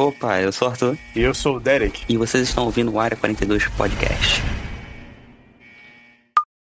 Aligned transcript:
Opa, 0.00 0.40
eu 0.40 0.50
sou 0.50 0.66
o 0.66 0.70
Arthur. 0.70 0.98
E 1.14 1.20
eu 1.20 1.34
sou 1.34 1.56
o 1.56 1.60
Derek. 1.60 2.06
E 2.08 2.16
vocês 2.16 2.48
estão 2.48 2.64
ouvindo 2.64 2.90
o 2.90 2.98
Área 2.98 3.18
42 3.18 3.68
Podcast. 3.68 4.42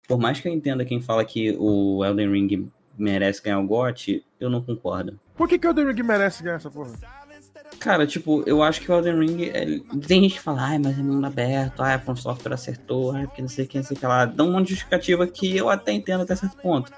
Por 0.08 0.20
mais 0.20 0.40
que 0.40 0.48
eu 0.48 0.54
entenda 0.54 0.86
quem 0.86 1.02
fala 1.02 1.26
que 1.26 1.58
o 1.58 2.06
Elden 2.06 2.32
Ring 2.32 2.72
merece 2.96 3.42
ganhar 3.42 3.60
o 3.60 3.66
GOT, 3.66 4.24
eu 4.40 4.52
não 4.52 4.62
concordo. 4.62 5.20
Por 5.36 5.50
que, 5.50 5.58
que 5.58 5.66
o 5.66 5.72
Elden 5.72 5.88
Ring 5.88 6.04
merece 6.04 6.44
ganhar 6.44 6.58
essa 6.58 6.70
porra? 6.70 6.92
Cara, 7.80 8.06
tipo, 8.06 8.44
eu 8.46 8.62
acho 8.62 8.80
que 8.80 8.92
o 8.92 8.96
Elden 8.96 9.18
Ring. 9.18 9.46
É... 9.46 9.66
Tem 10.06 10.22
gente 10.22 10.36
que 10.36 10.40
fala, 10.40 10.68
ai, 10.68 10.78
mas 10.78 11.00
é 11.00 11.02
mundo 11.02 11.26
aberto, 11.26 11.82
ai, 11.82 11.96
a 11.96 12.00
From 12.00 12.16
Software 12.16 12.54
acertou, 12.54 13.14
ai, 13.14 13.26
porque 13.26 13.42
não 13.42 13.50
sei 13.50 13.66
quem, 13.66 13.82
não 13.82 13.88
sei 13.88 13.98
o 13.98 14.00
que 14.00 14.06
lá. 14.06 14.26
Dá 14.26 14.44
um 14.44 14.52
monte 14.52 14.66
de 14.66 14.74
justificativa 14.76 15.26
que 15.26 15.58
eu 15.58 15.72
até 15.72 15.92
entendo 15.92 16.22
até 16.22 16.36
certo 16.36 16.58
ponto. 16.58 16.92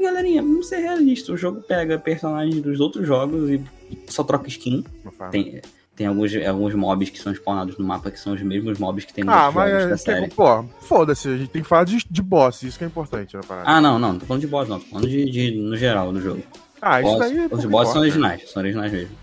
Galerinha, 0.00 0.42
vamos 0.42 0.68
ser 0.68 0.76
realistas. 0.76 1.30
O 1.30 1.36
jogo 1.36 1.60
pega 1.60 1.98
personagens 1.98 2.60
dos 2.60 2.78
outros 2.78 3.04
jogos 3.04 3.50
e 3.50 3.60
só 4.08 4.22
troca 4.22 4.48
skin. 4.48 4.84
Tem, 5.30 5.60
tem 5.96 6.06
alguns, 6.06 6.34
alguns 6.46 6.74
mobs 6.74 7.08
que 7.08 7.18
são 7.18 7.32
spawnados 7.32 7.78
no 7.78 7.84
mapa 7.84 8.10
que 8.10 8.20
são 8.20 8.34
os 8.34 8.42
mesmos 8.42 8.78
mobs 8.78 9.04
que 9.04 9.14
tem 9.14 9.24
nos 9.24 9.34
ah, 9.34 9.50
mas 9.50 9.70
jogos 9.70 9.88
da 9.88 9.96
série. 9.96 10.28
Pô, 10.28 10.64
foda-se, 10.80 11.28
a 11.28 11.36
gente 11.36 11.48
tem 11.48 11.62
que 11.62 11.68
falar 11.68 11.84
de, 11.84 12.04
de 12.08 12.22
boss, 12.22 12.62
isso 12.62 12.76
que 12.76 12.84
é 12.84 12.86
importante 12.86 13.36
parada. 13.48 13.68
Ah, 13.68 13.80
não, 13.80 13.98
não, 13.98 14.12
não 14.12 14.18
tô 14.18 14.26
falando 14.26 14.42
de 14.42 14.46
boss, 14.46 14.68
não, 14.68 14.78
tô 14.78 14.86
falando 14.86 15.08
de, 15.08 15.24
de 15.30 15.52
no 15.52 15.76
geral 15.76 16.12
do 16.12 16.20
jogo. 16.20 16.42
Ah, 16.82 17.00
boss, 17.00 17.12
isso 17.12 17.34
daí. 17.34 17.48
Os 17.50 17.64
boss 17.64 17.88
são 17.88 18.02
originais, 18.02 18.50
são 18.50 18.62
originais 18.62 18.92
mesmo. 18.92 19.16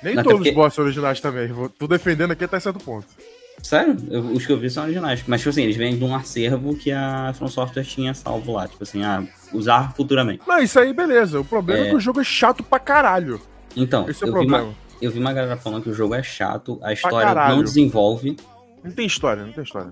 Nem 0.00 0.14
não, 0.14 0.22
todos 0.22 0.38
porque... 0.38 0.50
os 0.50 0.54
boss 0.54 0.74
são 0.74 0.84
originais 0.84 1.20
também, 1.20 1.50
tô 1.76 1.88
defendendo 1.88 2.30
aqui 2.30 2.44
até 2.44 2.60
certo 2.60 2.78
ponto. 2.78 3.06
Sério? 3.62 3.96
Eu, 4.08 4.20
os 4.20 4.46
que 4.46 4.52
eu 4.52 4.58
vi 4.58 4.70
são 4.70 4.84
originais. 4.84 5.24
Mas, 5.26 5.40
tipo 5.40 5.50
assim, 5.50 5.62
eles 5.62 5.76
vêm 5.76 5.98
de 5.98 6.04
um 6.04 6.14
acervo 6.14 6.76
que 6.76 6.92
a 6.92 7.32
From 7.34 7.48
Software 7.48 7.82
tinha 7.82 8.14
salvo 8.14 8.52
lá. 8.52 8.68
Tipo 8.68 8.84
assim, 8.84 9.02
ah, 9.02 9.24
usar 9.52 9.92
futuramente. 9.94 10.42
Não, 10.46 10.58
isso 10.60 10.78
aí, 10.78 10.92
beleza. 10.92 11.40
O 11.40 11.44
problema 11.44 11.84
é, 11.84 11.86
é 11.88 11.90
que 11.90 11.96
o 11.96 12.00
jogo 12.00 12.20
é 12.20 12.24
chato 12.24 12.62
pra 12.62 12.78
caralho. 12.78 13.40
Então, 13.76 14.08
Esse 14.08 14.24
é 14.24 14.26
o 14.26 14.32
problema. 14.32 14.58
Vi 14.58 14.64
uma, 14.64 14.74
eu 15.00 15.10
vi 15.10 15.18
uma 15.18 15.32
galera 15.32 15.56
falando 15.56 15.82
que 15.82 15.90
o 15.90 15.94
jogo 15.94 16.14
é 16.14 16.22
chato, 16.22 16.78
a 16.82 16.92
história 16.92 17.34
não 17.48 17.62
desenvolve. 17.62 18.36
Não 18.82 18.90
tem 18.92 19.06
história, 19.06 19.44
não 19.44 19.52
tem 19.52 19.64
história. 19.64 19.90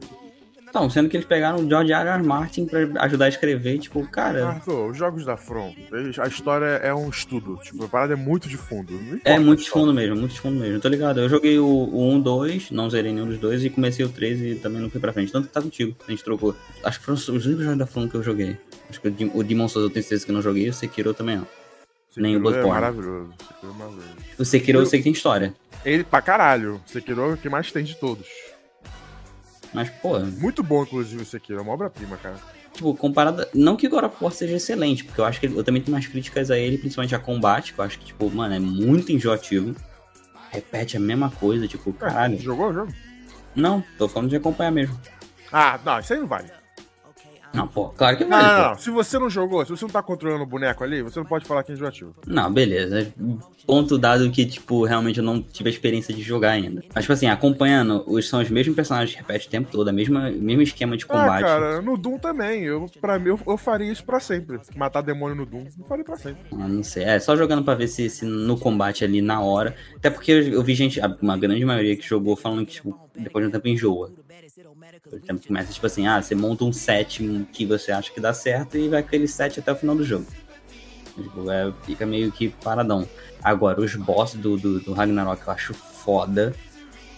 Então, 0.68 0.90
sendo 0.90 1.08
que 1.08 1.16
eles 1.16 1.26
pegaram 1.26 1.60
o 1.60 1.66
George 1.66 1.90
R. 1.90 2.06
R. 2.06 2.22
Martin 2.22 2.66
pra 2.66 2.80
ajudar 3.04 3.24
a 3.24 3.28
escrever, 3.28 3.78
tipo, 3.78 4.06
cara. 4.08 4.46
Arthur, 4.46 4.90
os 4.90 4.98
jogos 4.98 5.24
da 5.24 5.34
From, 5.34 5.74
a 6.18 6.28
história 6.28 6.66
é 6.66 6.92
um 6.92 7.08
estudo. 7.08 7.58
Tipo, 7.62 7.84
a 7.84 7.88
parada 7.88 8.12
é 8.12 8.16
muito 8.16 8.46
de 8.46 8.58
fundo. 8.58 8.92
É 9.24 9.38
muito 9.38 9.62
de 9.62 9.70
fundo 9.70 9.94
mesmo, 9.94 10.16
muito 10.16 10.34
de 10.34 10.40
fundo 10.40 10.60
mesmo. 10.60 10.78
Tô 10.78 10.88
ligado. 10.88 11.20
Eu 11.20 11.30
joguei 11.30 11.58
o, 11.58 11.66
o 11.66 12.12
1, 12.12 12.20
2, 12.20 12.70
não 12.72 12.90
zerei 12.90 13.10
nenhum 13.10 13.26
dos 13.26 13.38
dois, 13.38 13.64
e 13.64 13.70
comecei 13.70 14.04
o 14.04 14.10
3 14.10 14.40
e 14.42 14.54
também 14.56 14.82
não 14.82 14.90
fui 14.90 15.00
pra 15.00 15.14
frente. 15.14 15.32
Tanto 15.32 15.48
que 15.48 15.54
tá 15.54 15.62
contigo, 15.62 15.96
a 16.06 16.10
gente 16.10 16.22
trocou. 16.22 16.54
Acho 16.84 16.98
que 16.98 17.06
foram 17.06 17.16
os 17.16 17.26
únicos 17.28 17.64
jogos 17.64 17.78
da 17.78 17.86
From 17.86 18.06
que 18.06 18.16
eu 18.16 18.22
joguei. 18.22 18.58
Acho 18.90 19.00
que 19.00 19.08
o 19.32 19.42
Demon 19.42 19.68
Souls 19.68 19.88
eu 19.88 19.90
tenho 19.90 20.02
certeza 20.02 20.26
que 20.26 20.32
não 20.32 20.42
joguei, 20.42 20.68
o 20.68 20.74
Sekiro 20.74 21.14
também 21.14 21.36
não. 21.36 21.46
Sekiro 22.16 22.22
Nem 22.22 22.36
o 22.36 22.40
Bloodborne. 22.40 22.68
É 22.68 22.72
maravilhoso. 22.72 23.34
Sekiro 23.38 23.72
é 23.72 23.78
maravilhoso. 23.78 24.16
O 24.38 24.44
Sekiro 24.44 24.78
eu, 24.78 24.82
eu 24.82 24.86
sei 24.86 25.00
que 25.00 25.04
tem 25.04 25.12
história. 25.12 25.54
Ele, 25.84 26.02
pra 26.02 26.22
caralho. 26.22 26.80
O 26.86 26.90
Sekiro 26.90 27.20
é 27.20 27.34
o 27.34 27.36
que 27.36 27.48
mais 27.48 27.70
tem 27.70 27.84
de 27.84 27.94
todos. 27.96 28.26
Mas, 29.72 29.90
pô. 29.90 30.18
Muito 30.18 30.62
bom, 30.62 30.82
inclusive, 30.82 31.22
esse 31.22 31.36
aqui. 31.36 31.52
É 31.52 31.60
uma 31.60 31.72
obra-prima, 31.72 32.16
cara. 32.16 32.36
Tipo, 32.72 32.94
comparada. 32.94 33.48
Não 33.54 33.76
que 33.76 33.88
God 33.88 34.04
of 34.04 34.16
War 34.20 34.32
seja 34.32 34.56
excelente, 34.56 35.04
porque 35.04 35.20
eu 35.20 35.24
acho 35.24 35.40
que 35.40 35.46
eu 35.46 35.62
também 35.62 35.82
tenho 35.82 35.96
umas 35.96 36.06
críticas 36.06 36.50
a 36.50 36.58
ele, 36.58 36.78
principalmente 36.78 37.14
a 37.14 37.18
combate, 37.18 37.72
que 37.72 37.78
eu 37.78 37.84
acho 37.84 37.98
que, 37.98 38.06
tipo, 38.06 38.30
mano, 38.30 38.54
é 38.54 38.58
muito 38.58 39.12
enjoativo. 39.12 39.74
Repete 40.50 40.96
a 40.96 41.00
mesma 41.00 41.30
coisa, 41.30 41.68
tipo, 41.68 41.92
caralho. 41.92 42.38
Jogou 42.38 42.70
o 42.70 42.72
jogo? 42.72 42.92
Não, 43.54 43.82
tô 43.98 44.08
falando 44.08 44.30
de 44.30 44.36
acompanhar 44.36 44.70
mesmo. 44.70 44.98
Ah, 45.52 45.78
não, 45.84 46.00
isso 46.00 46.12
aí 46.12 46.20
não 46.20 46.26
vale. 46.26 46.50
Não, 47.56 47.66
pô, 47.66 47.88
claro 47.88 48.16
que 48.16 48.24
vale. 48.24 48.46
Não, 48.46 48.58
não, 48.58 48.68
não, 48.70 48.78
Se 48.78 48.90
você 48.90 49.18
não 49.18 49.30
jogou, 49.30 49.64
se 49.64 49.70
você 49.70 49.84
não 49.84 49.90
tá 49.90 50.02
controlando 50.02 50.42
o 50.42 50.46
boneco 50.46 50.84
ali, 50.84 51.02
você 51.02 51.18
não 51.18 51.26
pode 51.26 51.46
falar 51.46 51.62
que 51.62 51.72
é 51.72 51.74
enjoativo. 51.74 52.14
Não, 52.26 52.52
beleza. 52.52 53.12
Ponto 53.66 53.98
dado 53.98 54.30
que, 54.30 54.44
tipo, 54.44 54.84
realmente 54.84 55.18
eu 55.18 55.24
não 55.24 55.42
tive 55.42 55.68
a 55.68 55.72
experiência 55.72 56.14
de 56.14 56.22
jogar 56.22 56.50
ainda. 56.50 56.82
Mas, 56.94 57.04
tipo 57.04 57.12
assim, 57.12 57.26
acompanhando, 57.26 58.04
os, 58.06 58.28
são 58.28 58.40
os 58.40 58.50
mesmos 58.50 58.76
personagens 58.76 59.12
que 59.12 59.18
repetem 59.18 59.48
o 59.48 59.50
tempo 59.50 59.70
todo, 59.72 59.92
mesma, 59.92 60.30
mesmo 60.30 60.62
esquema 60.62 60.96
de 60.96 61.04
ah, 61.04 61.08
combate. 61.08 61.44
Ah, 61.44 61.46
cara, 61.46 61.82
no 61.82 61.96
Doom 61.96 62.18
também. 62.18 62.62
Eu, 62.62 62.86
pra 63.00 63.18
mim, 63.18 63.30
eu, 63.30 63.40
eu 63.46 63.56
faria 63.56 63.90
isso 63.90 64.04
pra 64.04 64.20
sempre. 64.20 64.60
Matar 64.76 65.00
demônio 65.00 65.36
no 65.36 65.46
Doom, 65.46 65.64
eu 65.78 65.86
faria 65.86 66.04
pra 66.04 66.16
sempre. 66.16 66.42
Ah, 66.52 66.68
não 66.68 66.82
sei. 66.82 67.04
É, 67.04 67.18
só 67.18 67.34
jogando 67.34 67.64
pra 67.64 67.74
ver 67.74 67.88
se, 67.88 68.08
se 68.10 68.24
no 68.24 68.58
combate 68.58 69.04
ali 69.04 69.22
na 69.22 69.40
hora. 69.40 69.74
Até 69.96 70.10
porque 70.10 70.30
eu, 70.30 70.42
eu 70.42 70.62
vi 70.62 70.74
gente, 70.74 71.00
uma 71.20 71.36
grande 71.36 71.64
maioria 71.64 71.96
que 71.96 72.06
jogou 72.06 72.36
falando 72.36 72.64
que, 72.66 72.74
tipo, 72.74 73.05
depois 73.18 73.44
de 73.44 73.48
um 73.48 73.52
tempo 73.52 73.68
enjoa. 73.68 74.12
Por 75.02 75.18
exemplo, 75.18 75.46
começa 75.46 75.72
tipo 75.72 75.86
assim, 75.86 76.06
ah, 76.06 76.20
você 76.20 76.34
monta 76.34 76.64
um 76.64 76.72
set 76.72 77.22
que 77.52 77.64
você 77.64 77.92
acha 77.92 78.12
que 78.12 78.20
dá 78.20 78.32
certo 78.32 78.76
e 78.76 78.88
vai 78.88 79.00
aquele 79.00 79.28
set 79.28 79.60
até 79.60 79.72
o 79.72 79.76
final 79.76 79.94
do 79.94 80.04
jogo. 80.04 80.26
Tipo, 81.14 81.50
é, 81.50 81.72
fica 81.84 82.04
meio 82.04 82.30
que 82.30 82.48
paradão. 82.48 83.08
Agora, 83.42 83.80
os 83.80 83.94
boss 83.94 84.34
do, 84.34 84.56
do, 84.56 84.80
do, 84.80 84.92
Ragnarok 84.92 85.46
eu 85.46 85.52
acho 85.52 85.74
foda. 85.74 86.54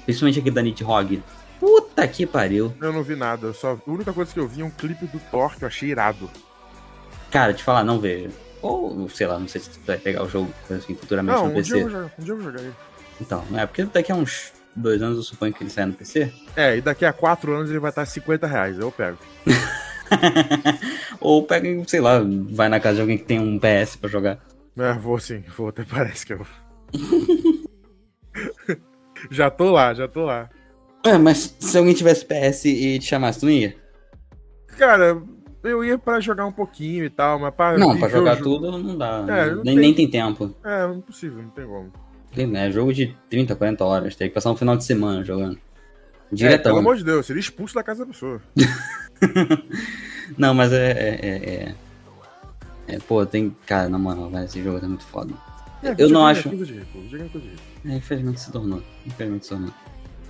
Principalmente 0.04 0.38
aquele 0.38 0.54
da 0.54 0.62
Nidhogg. 0.62 1.22
Puta 1.58 2.06
que 2.06 2.24
pariu. 2.24 2.72
Eu 2.80 2.92
não 2.92 3.02
vi 3.02 3.16
nada. 3.16 3.52
Só, 3.52 3.72
a 3.86 3.90
única 3.90 4.12
coisa 4.12 4.32
que 4.32 4.38
eu 4.38 4.46
vi 4.46 4.62
é 4.62 4.64
um 4.64 4.70
clipe 4.70 5.06
do 5.06 5.18
Thor 5.30 5.56
que 5.56 5.64
eu 5.64 5.68
achei 5.68 5.90
irado. 5.90 6.30
Cara, 7.30 7.52
te 7.52 7.64
falar, 7.64 7.82
não 7.82 7.98
vejo. 7.98 8.30
Ou, 8.62 9.08
sei 9.08 9.26
lá, 9.26 9.38
não 9.38 9.48
sei 9.48 9.60
se 9.60 9.70
tu 9.70 9.80
vai 9.84 9.98
pegar 9.98 10.22
o 10.22 10.28
jogo 10.28 10.52
assim, 10.70 10.94
futuramente 10.94 11.36
não, 11.36 11.46
no 11.46 11.52
um 11.52 11.54
PC. 11.54 11.74
Dia 11.74 11.76
eu 11.76 11.82
vou 11.82 11.90
jogar, 11.90 12.12
um 12.18 12.22
dia 12.22 12.32
eu 12.32 12.36
vou 12.36 12.44
jogar 12.44 12.60
ele. 12.60 12.74
Então, 13.20 13.44
é 13.54 13.66
porque 13.66 13.84
daqui 13.84 14.12
a 14.12 14.14
uns 14.14 14.52
dois 14.78 15.02
anos 15.02 15.18
eu 15.18 15.22
suponho 15.22 15.52
que 15.52 15.62
ele 15.62 15.70
sai 15.70 15.86
no 15.86 15.92
PC. 15.92 16.32
É, 16.56 16.76
e 16.76 16.80
daqui 16.80 17.04
a 17.04 17.12
quatro 17.12 17.54
anos 17.54 17.70
ele 17.70 17.78
vai 17.78 17.90
estar 17.90 18.04
50 18.06 18.46
reais, 18.46 18.78
eu 18.78 18.90
pego. 18.90 19.18
Ou 21.20 21.42
pega, 21.42 21.68
sei 21.86 22.00
lá, 22.00 22.20
vai 22.50 22.68
na 22.68 22.80
casa 22.80 22.96
de 22.96 23.00
alguém 23.02 23.18
que 23.18 23.24
tem 23.24 23.38
um 23.38 23.58
PS 23.58 23.96
pra 23.96 24.08
jogar. 24.08 24.38
É, 24.76 24.92
vou 24.94 25.18
sim, 25.18 25.42
vou, 25.56 25.68
até 25.68 25.84
parece 25.84 26.24
que 26.24 26.32
eu. 26.32 26.46
já 29.30 29.50
tô 29.50 29.72
lá, 29.72 29.92
já 29.92 30.06
tô 30.06 30.24
lá. 30.24 30.48
É, 31.04 31.18
mas 31.18 31.56
se 31.58 31.76
alguém 31.76 31.94
tivesse 31.94 32.24
PS 32.24 32.64
e 32.66 32.98
te 32.98 33.06
chamasse, 33.06 33.40
tu 33.40 33.46
não 33.46 33.52
ia? 33.52 33.74
Cara, 34.78 35.20
eu 35.62 35.84
ia 35.84 35.98
pra 35.98 36.20
jogar 36.20 36.46
um 36.46 36.52
pouquinho 36.52 37.04
e 37.04 37.10
tal, 37.10 37.38
mas 37.38 37.54
pra. 37.54 37.76
Não, 37.76 37.98
pra 37.98 38.08
jogar 38.08 38.36
tudo 38.36 38.70
não 38.70 38.96
dá. 38.96 39.24
É, 39.28 39.54
nem, 39.54 39.64
tem... 39.64 39.76
nem 39.76 39.94
tem 39.94 40.10
tempo. 40.10 40.54
É, 40.64 40.86
impossível, 40.86 41.42
não 41.42 41.50
tem 41.50 41.66
como. 41.66 41.92
É 42.36 42.70
jogo 42.70 42.92
de 42.92 43.14
30, 43.30 43.56
40 43.56 43.84
horas. 43.84 44.16
Tem 44.16 44.28
que 44.28 44.34
passar 44.34 44.50
um 44.50 44.56
final 44.56 44.76
de 44.76 44.84
semana 44.84 45.24
jogando. 45.24 45.58
Diretão. 46.30 46.58
É, 46.58 46.74
pelo 46.74 46.78
amor 46.78 46.96
de 46.96 47.04
Deus, 47.04 47.26
seria 47.26 47.40
expulso 47.40 47.74
da 47.74 47.82
casa 47.82 48.04
da 48.04 48.12
pessoa. 48.12 48.40
não, 50.36 50.52
mas 50.52 50.72
é, 50.72 50.90
é, 50.90 51.26
é, 51.26 51.74
é, 52.86 52.98
Pô, 53.00 53.24
tem. 53.24 53.56
Cara, 53.66 53.88
na 53.88 53.98
moral, 53.98 54.30
esse 54.44 54.62
jogo 54.62 54.78
tá 54.78 54.86
muito 54.86 55.04
foda. 55.04 55.32
É, 55.82 55.94
eu 55.96 56.08
não 56.10 56.26
acho. 56.26 56.48
É, 56.48 57.96
infelizmente 57.96 58.40
se 58.40 58.52
tornou. 58.52 58.82
Infelizmente 59.06 59.44
se 59.44 59.50
tornou. 59.50 59.70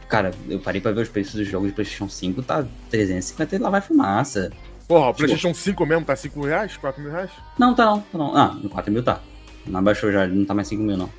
Cara, 0.08 0.30
eu 0.48 0.58
parei 0.58 0.80
pra 0.80 0.92
ver 0.92 1.02
os 1.02 1.08
preços 1.08 1.34
dos 1.34 1.46
jogos 1.46 1.68
de 1.68 1.74
PlayStation 1.74 2.08
5, 2.08 2.42
tá 2.42 2.64
350 2.90 3.56
e 3.56 3.58
lá 3.58 3.68
vai 3.68 3.80
fumaça. 3.80 4.50
Porra, 4.86 5.08
o 5.08 5.12
tipo... 5.12 5.18
PlayStation 5.18 5.52
5 5.52 5.84
mesmo 5.84 6.04
tá 6.04 6.16
5 6.16 6.46
reais? 6.46 6.76
4 6.78 7.02
mil 7.02 7.10
reais? 7.10 7.30
Não, 7.58 7.74
tá 7.74 7.84
não, 7.84 8.00
tá 8.00 8.18
não. 8.18 8.36
Ah, 8.36 8.56
4 8.70 8.90
mil 8.90 9.02
tá. 9.02 9.20
Não 9.66 9.82
baixou 9.82 10.10
já, 10.10 10.26
não 10.26 10.46
tá 10.46 10.54
mais 10.54 10.68
5 10.68 10.82
mil 10.82 10.96
não. 10.96 11.10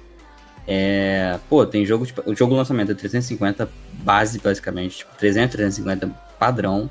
É, 0.71 1.39
pô, 1.49 1.65
tem 1.65 1.83
jogo, 1.83 2.05
tipo, 2.05 2.21
o 2.29 2.35
jogo 2.35 2.53
lançamento 2.53 2.91
é 2.91 2.95
350 2.95 3.67
base, 4.03 4.37
basicamente, 4.37 4.97
tipo, 4.99 5.15
300, 5.17 5.51
350 5.53 6.07
padrão. 6.37 6.87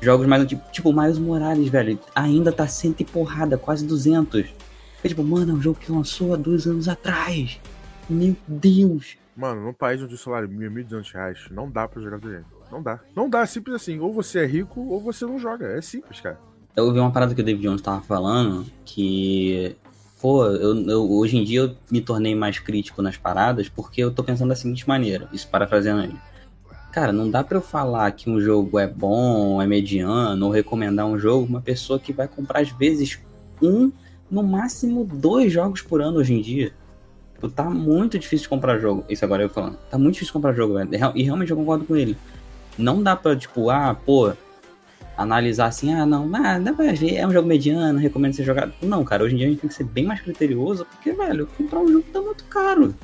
Jogos 0.00 0.26
mais, 0.26 0.46
tipo, 0.46 0.62
tipo 0.72 0.92
Miles 0.94 1.18
Morales, 1.18 1.68
velho, 1.68 1.98
ainda 2.14 2.50
tá 2.50 2.66
cento 2.66 3.02
e 3.02 3.04
porrada, 3.04 3.58
quase 3.58 3.84
200. 3.84 4.46
É 5.04 5.08
tipo, 5.08 5.22
mano, 5.22 5.52
é 5.52 5.54
um 5.56 5.60
jogo 5.60 5.78
que 5.78 5.92
lançou 5.92 6.32
há 6.32 6.36
dois 6.38 6.66
anos 6.66 6.88
atrás. 6.88 7.60
Meu 8.08 8.34
Deus. 8.46 9.18
Mano, 9.36 9.62
num 9.62 9.74
país 9.74 10.02
onde 10.02 10.14
o 10.14 10.18
salário 10.18 10.48
é 10.48 10.68
1.200 10.68 11.12
reais, 11.12 11.38
não 11.50 11.70
dá 11.70 11.86
pra 11.86 12.00
jogar 12.00 12.16
videogame. 12.16 12.46
Não 12.72 12.82
dá. 12.82 12.98
Não 13.14 13.28
dá, 13.28 13.42
é 13.42 13.46
simples 13.46 13.76
assim. 13.76 13.98
Ou 13.98 14.10
você 14.10 14.40
é 14.40 14.46
rico, 14.46 14.80
ou 14.80 15.00
você 15.00 15.26
não 15.26 15.38
joga. 15.38 15.66
É 15.66 15.82
simples, 15.82 16.18
cara. 16.18 16.38
Eu 16.74 16.86
ouvi 16.86 16.98
uma 16.98 17.12
parada 17.12 17.34
que 17.34 17.40
o 17.42 17.44
David 17.44 17.62
Jones 17.62 17.82
tava 17.82 18.00
falando, 18.00 18.64
que 18.84 19.76
pô, 20.20 20.44
eu, 20.46 20.88
eu, 20.88 21.10
hoje 21.10 21.36
em 21.36 21.44
dia 21.44 21.60
eu 21.60 21.76
me 21.90 22.00
tornei 22.00 22.34
mais 22.34 22.58
crítico 22.58 23.00
nas 23.02 23.16
paradas 23.16 23.68
porque 23.68 24.02
eu 24.02 24.10
tô 24.10 24.22
pensando 24.22 24.48
da 24.48 24.56
seguinte 24.56 24.86
maneira, 24.88 25.28
isso 25.32 25.48
parafraseando 25.48 26.02
ele. 26.02 26.16
Cara, 26.92 27.12
não 27.12 27.30
dá 27.30 27.44
para 27.44 27.58
eu 27.58 27.62
falar 27.62 28.10
que 28.12 28.30
um 28.30 28.40
jogo 28.40 28.78
é 28.78 28.86
bom, 28.86 29.60
é 29.60 29.66
mediano, 29.66 30.46
ou 30.46 30.52
recomendar 30.52 31.06
um 31.06 31.18
jogo 31.18 31.46
uma 31.46 31.60
pessoa 31.60 31.98
que 31.98 32.12
vai 32.12 32.26
comprar 32.26 32.60
às 32.60 32.70
vezes 32.70 33.20
um, 33.62 33.92
no 34.30 34.42
máximo 34.42 35.04
dois 35.04 35.52
jogos 35.52 35.82
por 35.82 36.00
ano 36.00 36.18
hoje 36.18 36.34
em 36.34 36.40
dia. 36.40 36.72
Tipo, 37.34 37.48
tá 37.48 37.64
muito 37.64 38.18
difícil 38.18 38.44
de 38.44 38.48
comprar 38.48 38.78
jogo. 38.78 39.04
Isso 39.08 39.24
agora 39.24 39.44
eu 39.44 39.48
falando. 39.48 39.78
Tá 39.88 39.96
muito 39.96 40.14
difícil 40.14 40.30
de 40.30 40.32
comprar 40.32 40.52
jogo, 40.54 40.74
velho. 40.74 40.90
E 41.14 41.22
realmente 41.22 41.50
eu 41.50 41.56
concordo 41.56 41.84
com 41.84 41.94
ele. 41.94 42.16
Não 42.76 43.00
dá 43.00 43.14
pra, 43.14 43.36
tipo, 43.36 43.70
ah, 43.70 43.94
pô, 43.94 44.32
analisar 45.18 45.66
assim, 45.66 45.92
ah, 45.92 46.06
não, 46.06 46.30
ah, 46.34 46.58
dá 46.58 46.72
pra 46.72 46.92
ver, 46.92 47.16
é 47.16 47.26
um 47.26 47.32
jogo 47.32 47.48
mediano, 47.48 47.98
recomendo 47.98 48.34
ser 48.34 48.44
jogado. 48.44 48.72
Não, 48.80 49.04
cara, 49.04 49.24
hoje 49.24 49.34
em 49.34 49.38
dia 49.38 49.46
a 49.48 49.50
gente 49.50 49.60
tem 49.60 49.68
que 49.68 49.74
ser 49.74 49.84
bem 49.84 50.06
mais 50.06 50.20
criterioso, 50.20 50.86
porque, 50.86 51.12
velho, 51.12 51.48
comprar 51.58 51.80
um 51.80 51.88
jogo 51.92 52.04
tá 52.12 52.22
muito 52.22 52.44
caro. 52.44 52.94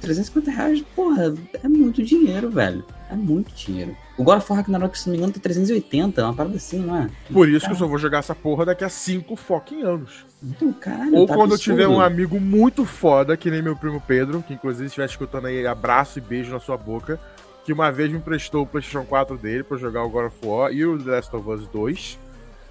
350 0.00 0.50
reais, 0.50 0.82
porra, 0.94 1.34
é 1.62 1.68
muito 1.68 2.02
dinheiro, 2.02 2.48
velho. 2.48 2.84
É 3.10 3.14
muito 3.14 3.52
dinheiro. 3.54 3.96
O 4.18 4.24
God 4.24 4.38
of 4.38 4.50
War 4.50 4.60
Ragnarok, 4.60 4.98
se 4.98 5.06
não 5.06 5.12
me 5.12 5.18
engano, 5.18 5.32
tá 5.32 5.40
380, 5.40 6.22
uma 6.24 6.34
parada 6.34 6.56
assim, 6.56 6.78
não 6.78 6.96
é? 6.96 7.10
Por 7.32 7.48
isso 7.48 7.66
que 7.66 7.72
eu 7.72 7.76
só 7.76 7.86
vou 7.86 7.98
jogar 7.98 8.18
essa 8.18 8.34
porra 8.34 8.64
daqui 8.64 8.84
a 8.84 8.88
5 8.88 9.34
fucking 9.36 9.82
anos. 9.82 10.24
Então, 10.42 10.72
caralho, 10.72 11.16
Ou 11.16 11.26
tá 11.26 11.34
quando 11.34 11.50
eu 11.50 11.54
absurdo. 11.54 11.80
tiver 11.80 11.88
um 11.88 12.00
amigo 12.00 12.40
muito 12.40 12.84
foda, 12.84 13.36
que 13.36 13.50
nem 13.50 13.62
meu 13.62 13.76
primo 13.76 14.00
Pedro, 14.00 14.42
que 14.42 14.54
inclusive 14.54 14.86
estiver 14.86 15.06
escutando 15.06 15.46
aí, 15.46 15.66
abraço 15.66 16.18
e 16.18 16.22
beijo 16.22 16.52
na 16.52 16.60
sua 16.60 16.76
boca, 16.76 17.18
que 17.66 17.72
uma 17.72 17.90
vez 17.90 18.10
me 18.10 18.16
emprestou 18.18 18.62
o 18.62 18.66
PlayStation 18.66 19.04
4 19.04 19.36
dele 19.36 19.64
pra 19.64 19.76
jogar 19.76 20.04
o 20.04 20.08
God 20.08 20.26
of 20.26 20.36
War 20.46 20.72
e 20.72 20.86
o 20.86 20.96
The 20.96 21.10
Last 21.10 21.34
of 21.36 21.50
Us 21.50 21.66
2. 21.68 22.18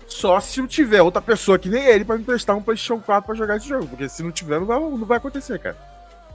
Só 0.07 0.39
se 0.39 0.59
eu 0.61 0.67
tiver 0.67 1.01
outra 1.01 1.21
pessoa 1.21 1.59
que 1.59 1.67
nem 1.67 1.83
ele 1.85 2.05
pra 2.05 2.15
me 2.15 2.21
emprestar 2.21 2.55
um 2.55 2.61
PlayStation 2.61 3.01
4 3.01 3.25
pra 3.27 3.35
jogar 3.35 3.57
esse 3.57 3.67
jogo. 3.67 3.87
Porque 3.87 4.07
se 4.07 4.23
não 4.23 4.31
tiver, 4.31 4.57
não 4.59 4.65
vai, 4.65 4.79
não 4.79 5.05
vai 5.05 5.17
acontecer, 5.17 5.59
cara. 5.59 5.75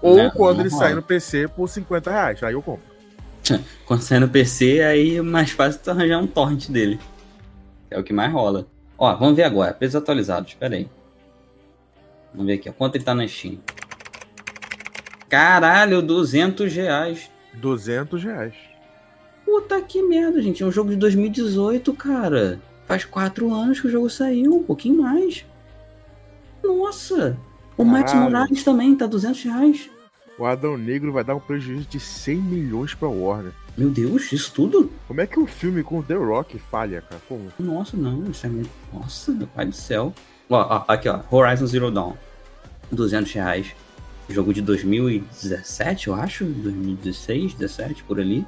Ou 0.03 0.17
Não, 0.17 0.31
quando 0.31 0.59
não 0.59 0.65
ele 0.65 0.71
rola. 0.71 0.85
sair 0.85 0.95
no 0.95 1.03
PC 1.03 1.49
por 1.49 1.69
50 1.69 2.11
reais. 2.11 2.43
Aí 2.43 2.53
eu 2.53 2.63
compro. 2.63 2.83
Quando 3.87 4.03
sair 4.03 4.21
no 4.21 4.29
PC, 4.29 4.81
aí 4.83 5.17
é 5.17 5.23
mais 5.23 5.51
fácil 5.51 5.81
tu 5.83 5.91
arranjar 5.91 6.19
um 6.19 6.27
torrent 6.27 6.69
dele. 6.69 7.01
É 7.91 7.99
o 7.99 8.05
que 8.05 8.13
mais 8.13 8.31
rola. 8.33 8.67
Ó, 8.99 9.15
vamos 9.17 9.35
ver 9.37 9.45
agora. 9.45 9.73
Preços 9.73 9.97
atualizados. 9.97 10.53
Pera 10.55 10.77
aí. 10.77 10.87
Vamos 12.33 12.47
ver 12.47 12.55
aqui. 12.55 12.69
ó. 12.69 12.73
Quanto 12.73 12.97
ele 12.97 13.05
tá 13.05 13.15
na 13.15 13.27
Steam? 13.27 13.59
Caralho, 15.29 16.03
200 16.03 16.73
reais. 16.75 17.31
200 17.61 18.23
reais. 18.25 18.55
Puta 19.45 19.81
que 19.83 20.03
merda, 20.03 20.41
gente. 20.41 20.63
É 20.63 20.67
um 20.67 20.73
jogo 20.73 20.91
de 20.91 20.97
2018, 20.97 21.93
cara. 21.95 22.61
Faz 22.87 23.05
quatro 23.05 23.53
anos 23.53 23.81
que 23.81 23.87
o 23.87 23.91
jogo 23.91 24.09
saiu. 24.11 24.57
Um 24.57 24.63
pouquinho 24.63 25.03
mais. 25.03 25.45
Nossa. 26.63 27.37
O 27.77 27.85
Max. 27.85 28.13
Morales 28.15 28.63
também 28.63 28.95
tá 28.95 29.07
200 29.07 29.43
reais. 29.45 29.91
O 30.39 30.45
Adão 30.45 30.77
Negro 30.77 31.13
vai 31.13 31.23
dar 31.23 31.35
um 31.35 31.41
prejuízo 31.41 31.87
de 31.89 32.01
100 32.01 32.37
milhões 32.37 32.95
pra 32.95 33.09
Warner. 33.09 33.53
Meu 33.77 33.91
Deus, 33.91 34.33
isso 34.33 34.53
tudo? 34.53 34.91
Como 35.07 35.21
é 35.21 35.27
que 35.27 35.39
um 35.39 35.47
filme 35.47 35.83
com 35.83 36.03
The 36.03 36.15
Rock 36.15 36.59
falha, 36.59 37.03
cara? 37.03 37.21
Como? 37.29 37.51
Nossa, 37.59 37.97
não, 37.97 38.31
isso 38.31 38.47
é 38.47 38.49
muito. 38.49 38.71
Nossa, 38.93 39.33
meu 39.33 39.47
pai 39.47 39.67
do 39.67 39.75
céu. 39.75 40.15
Ó, 40.49 40.57
ó, 40.59 40.85
aqui, 40.87 41.09
ó. 41.09 41.21
Horizon 41.31 41.67
Zero 41.67 41.91
Dawn. 41.91 42.15
200 42.91 43.33
reais. 43.33 43.75
Jogo 44.31 44.55
de 44.55 44.63
2017, 44.63 46.09
eu 46.09 46.15
acho. 46.15 46.45
2016, 46.45 47.55
17, 47.55 48.05
por 48.05 48.21
ali. 48.21 48.47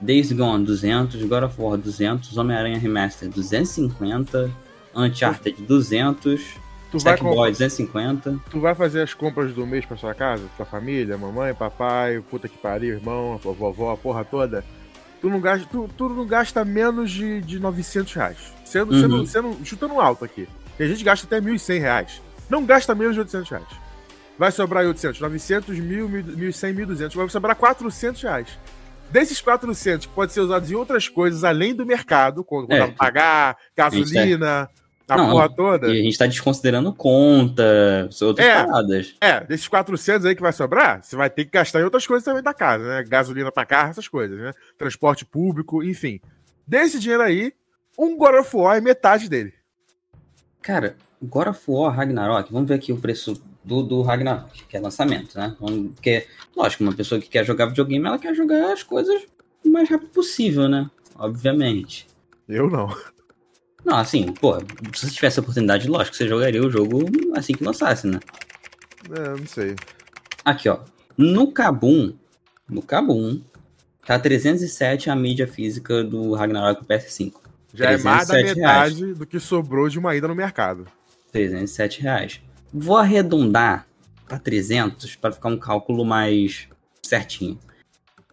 Days 0.00 0.30
Gone, 0.32 0.64
200. 0.64 1.22
God 1.24 1.44
of 1.44 1.60
War, 1.60 1.76
200. 1.78 2.36
Homem-Aranha 2.36 2.78
Remaster, 2.78 3.28
250. 3.28 4.50
Uncharted, 4.94 5.62
200. 5.62 6.56
Tu 6.90 6.98
vai, 7.00 7.16
com- 7.18 7.24
Sackboy, 7.26 7.50
250. 7.50 8.40
tu 8.50 8.60
vai 8.60 8.74
fazer 8.74 9.02
as 9.02 9.12
compras 9.12 9.52
do 9.52 9.66
mês 9.66 9.84
pra 9.84 9.96
sua 9.96 10.14
casa? 10.14 10.44
Tua 10.56 10.64
família, 10.64 11.18
mamãe, 11.18 11.52
papai, 11.54 12.18
puta 12.30 12.48
que 12.48 12.56
pariu, 12.56 12.94
irmão, 12.96 13.34
a 13.34 13.36
vovó, 13.36 13.92
a 13.92 13.96
porra 13.96 14.24
toda? 14.24 14.64
Tu 15.20 15.28
não 15.28 15.38
gasta, 15.40 15.66
tu, 15.70 15.88
tu 15.96 16.08
não 16.08 16.26
gasta 16.26 16.64
menos 16.64 17.10
de, 17.10 17.42
de 17.42 17.58
900 17.58 18.14
reais. 18.14 18.38
Sendo, 18.64 18.92
Uhum. 18.94 19.00
sendo, 19.00 19.26
sendo, 19.26 19.64
chutando 19.66 20.00
alto 20.00 20.24
aqui. 20.24 20.48
A 20.80 20.84
gente 20.84 21.04
gasta 21.04 21.26
até 21.26 21.40
1.100 21.40 21.78
reais. 21.80 22.22
Não 22.48 22.64
gasta 22.64 22.94
menos 22.94 23.14
de 23.14 23.20
800 23.20 23.50
reais. 23.50 23.66
Vai 24.38 24.52
sobrar 24.52 24.82
aí 24.82 24.88
800, 24.88 25.20
900, 25.20 25.76
1.000, 25.76 26.36
1.100, 26.36 26.74
1.200. 26.86 27.14
Vai 27.16 27.28
sobrar 27.28 27.56
400 27.56 28.22
reais. 28.22 28.48
Desses 29.10 29.40
400 29.40 30.06
que 30.06 30.12
pode 30.12 30.32
ser 30.32 30.40
usados 30.40 30.70
em 30.70 30.74
outras 30.74 31.08
coisas 31.08 31.42
além 31.42 31.74
do 31.74 31.84
mercado, 31.84 32.44
quando, 32.44 32.70
É. 32.72 32.86
pagar, 32.92 33.56
gasolina, 33.74 34.68
a 35.08 35.16
Não, 35.16 35.30
porra 35.30 35.48
toda. 35.48 35.88
E 35.88 35.98
a 36.00 36.02
gente 36.02 36.18
tá 36.18 36.26
desconsiderando 36.26 36.92
conta, 36.92 38.08
outras 38.20 38.46
É. 38.46 38.62
paradas. 38.64 39.14
É, 39.20 39.40
desses 39.40 39.66
400 39.66 40.26
aí 40.26 40.36
que 40.36 40.42
vai 40.42 40.52
sobrar, 40.52 41.02
você 41.02 41.16
vai 41.16 41.30
ter 41.30 41.46
que 41.46 41.50
gastar 41.50 41.80
em 41.80 41.84
outras 41.84 42.06
coisas 42.06 42.22
também 42.24 42.42
da 42.42 42.52
casa, 42.52 42.84
né? 42.86 43.02
Gasolina 43.02 43.50
pra 43.50 43.64
carro, 43.64 43.90
essas 43.90 44.06
coisas, 44.06 44.38
né? 44.38 44.52
Transporte 44.76 45.24
público, 45.24 45.82
enfim. 45.82 46.20
Desse 46.66 47.00
dinheiro 47.00 47.22
aí, 47.22 47.52
um 47.98 48.14
God 48.16 48.34
of 48.34 48.54
War 48.54 48.76
é 48.76 48.80
metade 48.82 49.28
dele. 49.30 49.54
Cara, 50.60 50.96
God 51.22 51.46
of 51.48 51.60
War 51.66 51.94
Ragnarok, 51.96 52.52
vamos 52.52 52.68
ver 52.68 52.74
aqui 52.74 52.92
o 52.92 52.98
preço 52.98 53.40
do, 53.68 53.82
do 53.82 54.02
Ragnarok, 54.02 54.64
que 54.64 54.76
é 54.76 54.80
lançamento, 54.80 55.36
né? 55.38 55.54
Vamos- 55.60 55.92
Porque, 55.94 56.26
lógico, 56.56 56.82
uma 56.82 56.94
pessoa 56.94 57.20
que 57.20 57.28
quer 57.28 57.44
jogar 57.44 57.66
videogame, 57.66 58.06
ela 58.06 58.18
quer 58.18 58.34
jogar 58.34 58.72
as 58.72 58.82
coisas 58.82 59.22
o 59.64 59.68
mais 59.68 59.88
rápido 59.88 60.08
possível, 60.10 60.68
né? 60.68 60.90
Obviamente. 61.16 62.06
Eu 62.48 62.70
não. 62.70 62.88
Não, 63.84 63.96
assim, 63.96 64.32
pô, 64.32 64.58
se 64.94 65.06
você 65.06 65.10
tivesse 65.10 65.38
a 65.38 65.42
oportunidade, 65.42 65.88
lógico, 65.88 66.16
você 66.16 66.26
jogaria 66.26 66.62
o 66.66 66.70
jogo 66.70 66.98
assim 67.36 67.52
que 67.52 67.62
lançasse, 67.64 68.06
né? 68.06 68.18
É, 69.10 69.28
não 69.38 69.46
sei. 69.46 69.76
Aqui, 70.44 70.68
ó. 70.68 70.80
No 71.16 71.52
Kabum, 71.52 72.12
no 72.68 72.82
Kabum, 72.82 73.40
tá 74.06 74.18
307 74.18 75.10
a 75.10 75.16
mídia 75.16 75.46
física 75.46 76.02
do 76.02 76.34
Ragnarok 76.34 76.84
pro 76.84 76.96
PS5. 76.96 77.34
Já 77.74 77.92
é 77.92 77.98
mais 77.98 78.28
da 78.28 78.34
307 78.34 78.56
metade 78.58 79.14
do 79.14 79.26
que 79.26 79.38
sobrou 79.38 79.88
de 79.88 79.98
uma 79.98 80.14
ida 80.16 80.26
no 80.26 80.34
mercado. 80.34 80.86
307 81.32 82.00
reais. 82.02 82.40
Vou 82.72 82.96
arredondar 82.96 83.86
para 84.26 84.38
300 84.38 85.16
para 85.16 85.32
ficar 85.32 85.48
um 85.48 85.56
cálculo 85.56 86.04
mais 86.04 86.68
certinho. 87.02 87.58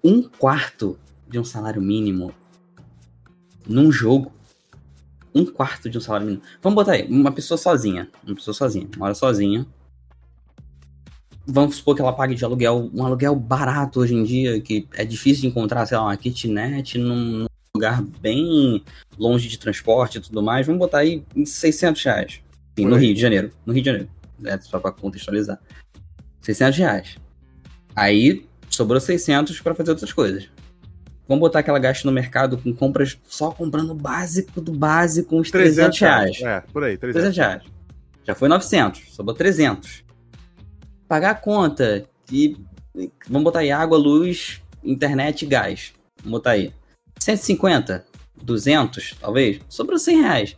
Um 0.03 0.23
quarto 0.23 0.97
de 1.27 1.39
um 1.39 1.43
salário 1.43 1.81
mínimo 1.81 2.33
num 3.67 3.91
jogo. 3.91 4.31
Um 5.33 5.45
quarto 5.45 5.89
de 5.89 5.97
um 5.97 6.01
salário 6.01 6.27
mínimo. 6.27 6.43
Vamos 6.61 6.75
botar 6.75 6.93
aí, 6.93 7.07
uma 7.07 7.31
pessoa 7.31 7.57
sozinha. 7.57 8.09
Uma 8.25 8.35
pessoa 8.35 8.53
sozinha, 8.53 8.87
mora 8.97 9.13
sozinha. 9.13 9.65
Vamos 11.47 11.75
supor 11.75 11.95
que 11.95 12.01
ela 12.01 12.13
pague 12.13 12.33
de 12.33 12.43
aluguel, 12.43 12.89
um 12.93 13.05
aluguel 13.05 13.35
barato 13.35 13.99
hoje 13.99 14.15
em 14.15 14.23
dia, 14.23 14.59
que 14.59 14.87
é 14.93 15.05
difícil 15.05 15.41
de 15.41 15.47
encontrar, 15.47 15.85
sei 15.85 15.95
lá, 15.97 16.05
uma 16.05 16.17
kitnet 16.17 16.97
num, 16.97 17.45
lugar 17.75 18.01
bem 18.01 18.81
longe 19.17 19.47
de 19.47 19.59
transporte 19.59 20.17
e 20.17 20.21
tudo 20.21 20.41
mais. 20.41 20.65
Vamos 20.65 20.79
botar 20.79 20.99
aí 20.99 21.23
em 21.35 21.45
600 21.45 22.03
reais. 22.03 22.41
Sim, 22.77 22.85
no. 22.85 22.95
Rio 22.95 23.13
de 23.13 23.21
Janeiro. 23.21 23.51
No 23.65 23.73
Rio 23.73 23.83
de 23.83 23.89
Janeiro. 23.89 24.09
É, 24.45 24.59
só 24.61 24.79
pra 24.79 24.91
contextualizar. 24.91 25.59
600 26.41 26.77
reais. 26.77 27.15
Aí 27.95 28.45
sobrou 28.69 28.99
600 28.99 29.59
pra 29.61 29.73
fazer 29.73 29.91
outras 29.91 30.11
coisas. 30.13 30.49
Vamos 31.27 31.39
botar 31.39 31.63
que 31.63 31.69
ela 31.69 31.79
gaste 31.79 32.05
no 32.05 32.11
mercado 32.11 32.57
com 32.57 32.73
compras 32.73 33.17
só 33.27 33.49
comprando 33.49 33.91
o 33.91 33.95
básico 33.95 34.61
do 34.61 34.71
básico, 34.71 35.35
uns 35.35 35.49
300, 35.49 35.99
reais. 35.99 36.41
É, 36.41 36.61
por 36.71 36.83
aí, 36.83 36.97
300. 36.97 37.33
300 37.33 37.37
reais. 37.37 37.63
Já 38.23 38.35
foi 38.35 38.47
900, 38.47 39.13
sobrou 39.13 39.35
300. 39.35 40.03
Pagar 41.07 41.31
a 41.31 41.35
conta 41.35 42.05
e 42.31 42.57
vamos 43.27 43.43
botar 43.43 43.59
aí 43.59 43.71
água, 43.71 43.97
luz, 43.97 44.61
internet 44.83 45.43
e 45.43 45.47
gás. 45.47 45.93
Vamos 46.17 46.39
botar 46.39 46.51
aí. 46.51 46.71
150, 47.19 48.05
200, 48.43 49.15
talvez, 49.19 49.59
sobrou 49.67 49.97
100 49.97 50.21
reais. 50.21 50.55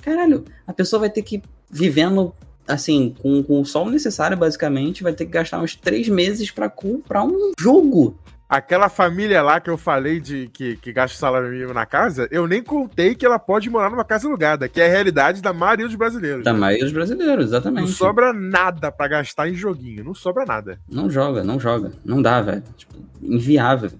Caralho, 0.00 0.44
a 0.66 0.72
pessoa 0.72 1.00
vai 1.00 1.10
ter 1.10 1.22
que 1.22 1.36
ir 1.36 1.42
vivendo 1.70 2.34
assim, 2.66 3.14
com, 3.20 3.42
com 3.42 3.62
o 3.62 3.90
necessário, 3.90 4.36
basicamente, 4.36 5.02
vai 5.02 5.12
ter 5.12 5.26
que 5.26 5.32
gastar 5.32 5.60
uns 5.60 5.74
3 5.74 6.08
meses 6.08 6.50
pra 6.50 6.68
comprar 6.68 7.24
um 7.24 7.52
jogo. 7.58 8.18
Aquela 8.48 8.88
família 8.88 9.42
lá 9.42 9.58
que 9.58 9.68
eu 9.68 9.76
falei 9.76 10.20
de 10.20 10.48
que, 10.52 10.76
que 10.76 10.92
gasta 10.92 11.18
salário 11.18 11.50
mínimo 11.50 11.74
na 11.74 11.84
casa, 11.84 12.28
eu 12.30 12.46
nem 12.46 12.62
contei 12.62 13.12
que 13.16 13.26
ela 13.26 13.40
pode 13.40 13.68
morar 13.68 13.90
numa 13.90 14.04
casa 14.04 14.28
alugada, 14.28 14.68
que 14.68 14.80
é 14.80 14.86
a 14.86 14.90
realidade 14.90 15.42
da 15.42 15.52
maioria 15.52 15.86
dos 15.86 15.96
brasileiros. 15.96 16.44
Da 16.44 16.52
né? 16.52 16.58
maioria 16.60 16.84
dos 16.84 16.92
brasileiros, 16.92 17.50
Não 17.50 17.58
exatamente. 17.58 17.90
sobra 17.90 18.32
nada 18.32 18.92
pra 18.92 19.08
gastar 19.08 19.48
em 19.48 19.54
joguinho, 19.54 20.04
não 20.04 20.14
sobra 20.14 20.44
nada. 20.46 20.78
Não 20.88 21.10
joga, 21.10 21.42
não 21.42 21.58
joga. 21.58 21.90
Não 22.04 22.22
dá, 22.22 22.40
velho. 22.40 22.62
Tipo, 22.76 22.94
inviável. 23.20 23.90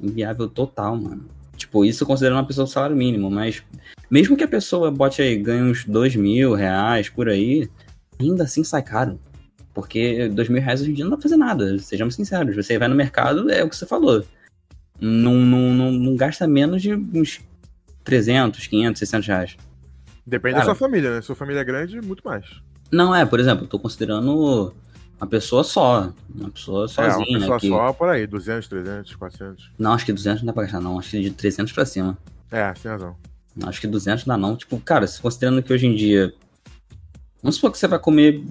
Inviável 0.00 0.48
total, 0.48 0.96
mano. 0.96 1.26
Tipo, 1.54 1.84
isso 1.84 2.06
considerando 2.06 2.38
uma 2.38 2.46
pessoa 2.46 2.66
salário 2.66 2.96
mínimo, 2.96 3.30
mas 3.30 3.62
mesmo 4.10 4.36
que 4.36 4.44
a 4.44 4.48
pessoa 4.48 4.90
bote 4.90 5.20
aí, 5.22 5.36
ganhe 5.36 5.62
uns 5.62 5.84
dois 5.84 6.14
mil 6.16 6.54
reais 6.54 7.08
por 7.08 7.28
aí, 7.28 7.68
ainda 8.20 8.44
assim 8.44 8.64
sai 8.64 8.82
caro. 8.82 9.18
Porque 9.74 10.28
dois 10.28 10.48
mil 10.48 10.60
reais 10.60 10.80
hoje 10.80 10.90
em 10.90 10.94
dia 10.94 11.04
não 11.04 11.10
dá 11.12 11.16
pra 11.16 11.22
fazer 11.22 11.36
nada, 11.36 11.78
sejamos 11.78 12.14
sinceros. 12.14 12.56
Você 12.56 12.78
vai 12.78 12.88
no 12.88 12.94
mercado, 12.94 13.50
é 13.50 13.62
o 13.62 13.68
que 13.68 13.76
você 13.76 13.86
falou. 13.86 14.24
Não, 15.00 15.34
não, 15.34 15.72
não, 15.72 15.92
não 15.92 16.16
gasta 16.16 16.46
menos 16.48 16.82
de 16.82 16.94
uns 16.94 17.40
300, 18.02 18.66
500, 18.66 18.98
600 18.98 19.28
reais. 19.28 19.56
Depende 20.26 20.54
Cara. 20.56 20.66
da 20.66 20.74
sua 20.74 20.86
família, 20.86 21.14
né? 21.14 21.20
Se 21.20 21.26
sua 21.28 21.36
família 21.36 21.60
é 21.60 21.64
grande, 21.64 22.00
muito 22.00 22.22
mais. 22.26 22.44
Não, 22.90 23.14
é, 23.14 23.24
por 23.24 23.38
exemplo, 23.38 23.64
eu 23.64 23.68
tô 23.68 23.78
considerando 23.78 24.74
uma 25.20 25.26
pessoa 25.26 25.62
só. 25.62 26.12
Uma 26.34 26.50
pessoa 26.50 26.84
é, 26.86 26.88
sozinha, 26.88 27.38
uma 27.38 27.38
pessoa 27.40 27.54
né? 27.56 27.60
que- 27.60 27.68
só 27.68 27.92
por 27.92 28.08
aí, 28.08 28.26
200, 28.26 28.66
300, 28.68 29.14
400. 29.14 29.70
Não, 29.78 29.92
acho 29.92 30.04
que 30.04 30.12
200 30.12 30.42
não 30.42 30.46
dá 30.46 30.52
pra 30.52 30.62
gastar, 30.64 30.80
não. 30.80 30.98
Acho 30.98 31.10
que 31.10 31.20
de 31.20 31.30
300 31.30 31.72
pra 31.72 31.84
cima. 31.86 32.18
É, 32.50 32.72
tem 32.72 32.90
razão. 32.90 33.14
Acho 33.64 33.80
que 33.80 33.86
200 33.86 34.26
não 34.26 34.34
dá, 34.34 34.38
não. 34.40 34.56
Tipo, 34.56 34.78
cara, 34.80 35.06
se 35.06 35.20
considerando 35.20 35.62
que 35.62 35.72
hoje 35.72 35.86
em 35.86 35.94
dia. 35.94 36.32
Vamos 37.42 37.56
supor 37.56 37.70
que 37.70 37.78
você 37.78 37.86
vai 37.86 37.98
comer 37.98 38.44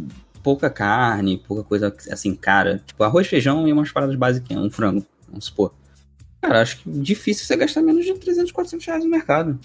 pouca 0.43 0.69
carne, 0.69 1.37
pouca 1.37 1.63
coisa 1.63 1.93
assim, 2.09 2.33
cara. 2.35 2.81
Tipo, 2.85 3.03
arroz, 3.03 3.27
feijão 3.27 3.67
e 3.67 3.73
umas 3.73 3.91
paradas 3.91 4.15
básicas, 4.15 4.57
um 4.57 4.69
frango. 4.69 5.05
Vamos 5.27 5.45
supor. 5.45 5.73
Cara, 6.41 6.61
acho 6.61 6.77
que 6.77 6.89
difícil 6.89 7.45
você 7.45 7.55
gastar 7.55 7.81
menos 7.81 8.05
de 8.05 8.13
300, 8.13 8.51
400 8.51 8.85
reais 8.85 9.03
no 9.03 9.09
mercado. 9.09 9.59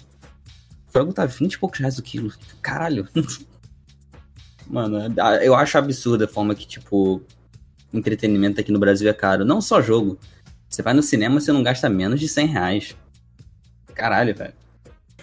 O 0.87 0.91
frango 0.91 1.13
tá 1.13 1.25
20 1.25 1.53
e 1.53 1.57
poucos 1.59 1.79
reais 1.79 1.97
o 1.97 2.03
quilo. 2.03 2.33
Caralho. 2.61 3.07
Mano, 4.67 4.97
eu 5.41 5.55
acho 5.55 5.77
absurda 5.77 6.25
a 6.25 6.27
forma 6.27 6.55
que, 6.55 6.67
tipo. 6.67 7.21
entretenimento 7.93 8.59
aqui 8.59 8.71
no 8.71 8.79
Brasil 8.79 9.09
é 9.09 9.13
caro. 9.13 9.45
Não 9.45 9.61
só 9.61 9.81
jogo. 9.81 10.17
Você 10.69 10.81
vai 10.81 10.93
no 10.93 11.03
cinema, 11.03 11.39
você 11.39 11.51
não 11.51 11.61
gasta 11.61 11.87
menos 11.89 12.19
de 12.19 12.27
100 12.27 12.47
reais. 12.47 12.97
Caralho, 13.93 14.35
velho. 14.35 14.53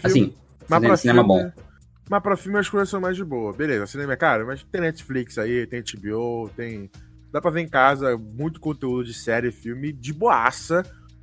Assim, 0.06 0.34
Mas 0.68 0.80
pra 0.80 0.96
cinema 0.96 1.24
filme, 1.24 1.42
bom. 1.44 1.52
Mas 2.08 2.22
pra 2.22 2.36
filme 2.36 2.58
as 2.58 2.68
coisas 2.68 2.88
são 2.88 3.00
mais 3.00 3.16
de 3.16 3.24
boa. 3.24 3.52
Beleza, 3.52 3.86
cinema 3.86 4.12
é 4.14 4.16
caro, 4.16 4.46
mas 4.46 4.62
tem 4.64 4.80
Netflix 4.80 5.38
aí, 5.38 5.66
tem 5.66 5.82
HBO, 5.82 6.50
tem. 6.56 6.90
Dá 7.32 7.40
pra 7.40 7.50
ver 7.50 7.60
em 7.60 7.68
casa 7.68 8.16
muito 8.18 8.58
conteúdo 8.60 9.04
de 9.04 9.14
série, 9.14 9.52
filme 9.52 9.92
de 9.92 10.12
boaça, 10.12 10.82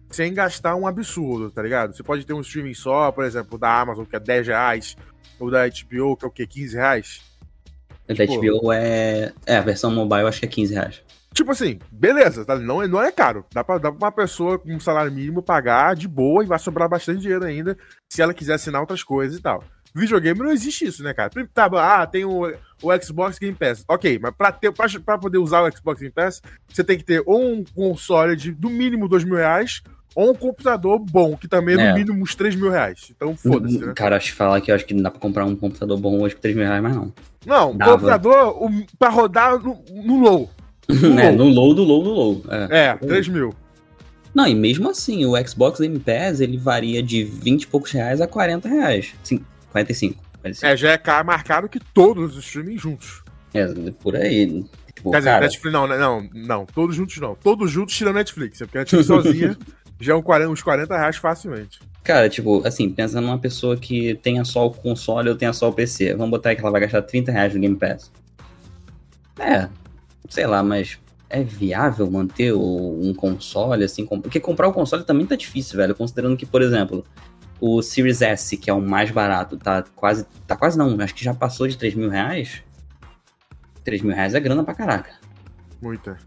sem 0.10 0.34
gastar 0.34 0.76
um 0.76 0.88
absurdo, 0.88 1.52
tá 1.52 1.62
ligado? 1.62 1.94
Você 1.96 2.02
pode 2.04 2.26
ter 2.26 2.34
um 2.34 2.40
streaming 2.40 2.74
só, 2.74 3.12
por 3.12 3.26
exemplo, 3.26 3.58
da 3.58 3.82
Amazon, 3.82 4.06
que 4.06 4.16
é 4.16 4.20
10 4.20 4.48
reais, 4.48 4.96
ou 5.38 5.52
da 5.52 5.68
HBO, 5.68 6.16
que 6.16 6.24
é 6.24 6.28
o 6.28 6.32
quê? 6.32 6.48
15 6.48 6.76
reais? 6.78 7.22
Da 8.08 8.16
Tipo- 8.16 8.36
HBO 8.40 8.72
é. 8.72 9.34
É, 9.46 9.58
a 9.58 9.62
versão 9.62 9.92
mobile 9.92 10.22
eu 10.22 10.28
acho 10.28 10.40
que 10.40 10.46
é 10.46 10.50
15 10.50 10.74
reais. 10.74 11.04
Tipo 11.38 11.52
assim, 11.52 11.78
beleza, 11.92 12.44
tá? 12.44 12.56
não, 12.58 12.82
é- 12.82 12.88
não 12.88 13.00
é 13.00 13.12
caro. 13.12 13.46
Dá 13.54 13.64
pra, 13.64 13.78
dá 13.78 13.92
pra 13.92 14.08
uma 14.08 14.12
pessoa 14.12 14.58
com 14.58 14.74
um 14.74 14.80
salário 14.80 15.12
mínimo 15.12 15.40
pagar 15.44 15.96
de 15.96 16.08
boa 16.08 16.44
e 16.44 16.48
vai 16.48 16.58
sobrar 16.58 16.90
bastante 16.90 17.22
dinheiro 17.22 17.46
ainda 17.46 17.78
se 18.12 18.24
ela 18.24 18.34
quiser 18.34 18.56
assinar 18.56 18.82
outras 18.82 19.04
coisas 19.04 19.38
e 19.38 19.42
tal. 19.42 19.64
Videogame 19.94 20.40
não 20.40 20.50
existe 20.52 20.86
isso, 20.86 21.04
né, 21.04 21.14
cara? 21.14 21.30
Tá, 21.54 21.66
ah, 21.74 22.08
tem 22.08 22.26
o, 22.26 22.52
o 22.82 23.04
Xbox 23.04 23.38
Game 23.38 23.54
Pass. 23.56 23.86
Ok, 23.88 24.18
mas 24.20 24.34
pra, 24.36 24.52
ter, 24.52 24.72
pra, 24.72 24.88
pra 25.06 25.18
poder 25.20 25.38
usar 25.38 25.62
o 25.62 25.72
Xbox 25.72 26.02
Game 26.02 26.12
Pass, 26.12 26.42
você 26.68 26.84
tem 26.84 26.98
que 26.98 27.04
ter 27.04 27.22
ou 27.24 27.40
um 27.40 27.64
console 27.76 28.36
de 28.36 28.52
do 28.52 28.68
mínimo 28.72 29.08
dois 29.08 29.24
mil 29.24 29.36
reais 29.36 29.84
ou 30.16 30.32
um 30.32 30.36
computador 30.36 30.98
bom, 30.98 31.38
que 31.38 31.48
também 31.48 31.78
é, 31.80 31.82
É. 31.82 31.90
no 31.92 32.00
mínimo 32.00 32.24
uns 32.24 32.34
3 32.34 32.56
mil 32.56 32.72
reais. 32.72 33.12
Então 33.16 33.38
foda-se, 33.38 33.78
né? 33.78 33.94
Cara, 33.96 34.18
acho 34.18 34.32
que 34.32 34.36
falar 34.38 34.60
que 34.60 34.72
eu 34.72 34.76
acho 34.76 34.86
que 34.88 34.96
não 34.96 35.04
dá 35.04 35.12
pra 35.12 35.20
comprar 35.20 35.46
um 35.46 35.56
computador 35.56 36.00
bom 36.00 36.20
hoje 36.20 36.34
por 36.34 36.42
3 36.42 36.56
mil 36.56 36.66
reais, 36.66 36.82
mas 36.82 36.96
não. 36.96 37.14
Não, 37.46 37.78
Dava. 37.78 37.92
computador 37.92 38.48
o, 38.64 38.70
pra 38.98 39.10
rodar 39.10 39.60
no, 39.62 39.80
no 40.04 40.20
low. 40.20 40.50
É, 40.90 41.32
no 41.32 41.46
low 41.46 41.74
do 41.74 41.84
low 41.84 42.04
do 42.04 42.10
low. 42.12 42.44
É. 42.50 42.88
É, 42.88 42.96
3 42.96 43.28
mil. 43.28 43.54
Não, 44.34 44.48
e 44.48 44.54
mesmo 44.54 44.90
assim, 44.90 45.26
o 45.26 45.34
Xbox 45.48 45.80
Game 45.80 45.98
Pass 46.00 46.40
ele 46.42 46.58
varia 46.58 47.02
de 47.02 47.24
20 47.24 47.64
e 47.64 47.68
poucos 47.68 47.92
reais 47.92 48.22
a 48.22 48.28
40 48.28 48.70
reais. 48.70 49.14
Sim, 49.24 49.44
45. 49.72 50.22
45. 50.42 50.66
É, 50.74 50.78
já 50.78 50.92
é 50.92 50.98
ca- 50.98 51.24
mais 51.24 51.42
caro 51.44 51.68
que 51.68 51.80
todos 51.80 52.38
os 52.38 52.46
streaming 52.46 52.78
juntos. 52.78 53.24
É, 53.54 53.66
por 54.00 54.16
aí. 54.16 54.64
Tipo, 54.94 55.12
Quer 55.12 55.18
dizer, 55.18 55.30
cara, 55.30 55.42
Netflix 55.46 55.74
não, 55.74 55.88
né? 55.88 55.98
não, 55.98 56.30
não, 56.34 56.66
todos 56.66 56.96
juntos 56.96 57.18
não. 57.18 57.36
Todos 57.36 57.72
juntos 57.72 57.96
tirando 57.96 58.16
Netflix, 58.16 58.60
porque 58.60 58.78
a 58.78 58.82
Netflix 58.82 59.08
sozinha 59.08 59.58
já 60.00 60.16
é 60.16 60.22
40, 60.22 60.52
uns 60.52 60.62
40 60.62 60.96
reais 60.98 61.18
facilmente. 61.18 61.80
cara, 62.04 62.30
tipo, 62.30 62.62
assim, 62.68 62.90
pensando 62.90 63.26
numa 63.26 63.40
pessoa 63.40 63.76
que 63.78 64.16
tenha 64.22 64.44
só 64.46 64.68
o 64.68 64.72
console 64.72 65.30
ou 65.30 65.36
tenha 65.36 65.54
só 65.54 65.70
o 65.70 65.74
PC. 65.74 66.14
Vamos 66.14 66.30
botar 66.32 66.50
aí 66.50 66.56
que 66.56 66.62
ela 66.62 66.72
vai 66.72 66.82
gastar 66.82 67.02
30 67.02 67.32
reais 67.32 67.54
no 67.54 67.60
Game 67.60 67.76
Pass. 67.76 68.12
É, 69.40 69.68
sei 70.30 70.46
lá, 70.48 70.62
mas 70.64 70.98
é 71.30 71.44
viável 71.44 72.10
manter 72.10 72.54
um 72.54 73.14
console 73.14 73.84
assim? 73.84 74.06
Porque 74.06 74.40
comprar 74.40 74.68
o 74.68 74.74
console 74.74 75.04
também 75.04 75.26
tá 75.26 75.36
difícil, 75.36 75.78
velho. 75.78 75.94
Considerando 75.96 76.38
que, 76.38 76.46
por 76.46 76.62
exemplo, 76.62 77.04
o 77.60 77.82
Series 77.82 78.22
S, 78.22 78.56
que 78.58 78.70
é 78.70 78.74
o 78.74 78.82
mais 78.82 79.12
barato, 79.12 79.58
tá 79.58 79.84
quase. 79.96 80.26
Tá 80.46 80.56
quase 80.56 80.78
não, 80.78 80.96
acho 81.02 81.14
que 81.16 81.24
já 81.24 81.34
passou 81.34 81.68
de 81.68 81.78
3 81.78 81.96
mil 81.96 82.10
reais. 82.10 82.62
3 83.84 84.02
mil 84.02 84.16
reais 84.16 84.34
é 84.34 84.40
grana 84.40 84.64
pra 84.64 84.74
caraca. 84.76 85.12
Muita. 85.82 86.18